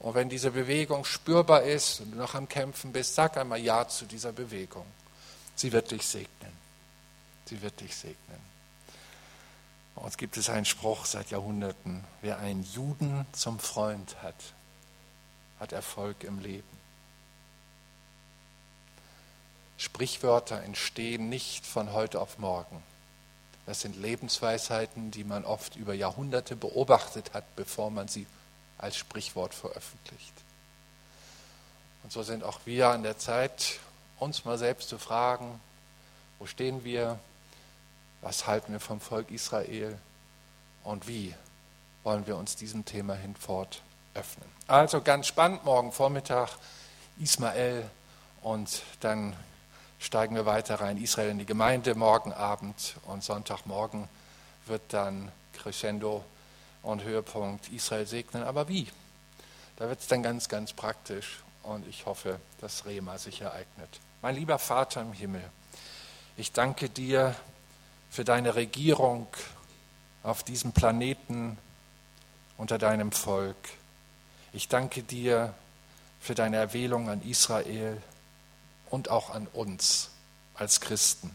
[0.00, 3.88] Und wenn diese Bewegung spürbar ist und du noch am Kämpfen bist, sag einmal Ja
[3.88, 4.86] zu dieser Bewegung.
[5.56, 6.52] Sie wird dich segnen.
[7.46, 8.38] Sie wird dich segnen.
[9.96, 14.36] Bei uns gibt es einen Spruch seit Jahrhunderten, wer einen Juden zum Freund hat,
[15.58, 16.78] hat Erfolg im Leben.
[19.76, 22.82] Sprichwörter entstehen nicht von heute auf morgen.
[23.66, 28.26] Das sind Lebensweisheiten, die man oft über Jahrhunderte beobachtet hat, bevor man sie
[28.78, 30.32] als Sprichwort veröffentlicht.
[32.02, 33.80] Und so sind auch wir an der Zeit,
[34.18, 35.60] uns mal selbst zu fragen,
[36.38, 37.18] wo stehen wir,
[38.22, 39.98] was halten wir vom Volk Israel
[40.84, 41.34] und wie
[42.04, 43.82] wollen wir uns diesem Thema hinfort
[44.14, 44.48] öffnen.
[44.66, 46.50] Also ganz spannend, morgen Vormittag
[47.18, 47.88] Ismael
[48.42, 49.36] und dann
[49.98, 50.96] steigen wir weiter rein.
[50.96, 54.08] Israel in die Gemeinde morgen Abend und Sonntagmorgen
[54.66, 56.24] wird dann Crescendo
[56.82, 58.42] und Höhepunkt Israel segnen.
[58.42, 58.88] Aber wie?
[59.76, 64.00] Da wird es dann ganz, ganz praktisch und ich hoffe, dass Rema sich ereignet.
[64.22, 65.44] Mein lieber Vater im Himmel,
[66.36, 67.34] ich danke dir
[68.10, 69.26] für deine Regierung
[70.22, 71.58] auf diesem Planeten
[72.56, 73.56] unter deinem Volk.
[74.52, 75.54] Ich danke dir
[76.20, 78.00] für deine Erwählung an Israel
[78.90, 80.10] und auch an uns
[80.54, 81.34] als Christen.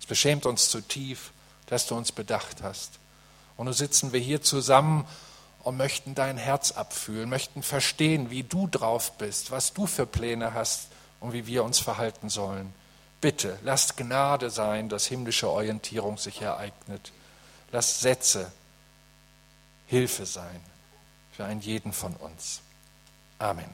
[0.00, 1.32] Es beschämt uns zu tief,
[1.66, 2.99] dass du uns bedacht hast.
[3.60, 5.06] Und nun sitzen wir hier zusammen
[5.64, 10.54] und möchten dein Herz abfühlen, möchten verstehen, wie du drauf bist, was du für Pläne
[10.54, 10.88] hast
[11.20, 12.72] und wie wir uns verhalten sollen.
[13.20, 17.12] Bitte, lasst Gnade sein, dass himmlische Orientierung sich ereignet.
[17.70, 18.50] Lasst Sätze
[19.88, 20.62] Hilfe sein
[21.30, 22.62] für einen jeden von uns.
[23.38, 23.68] Amen.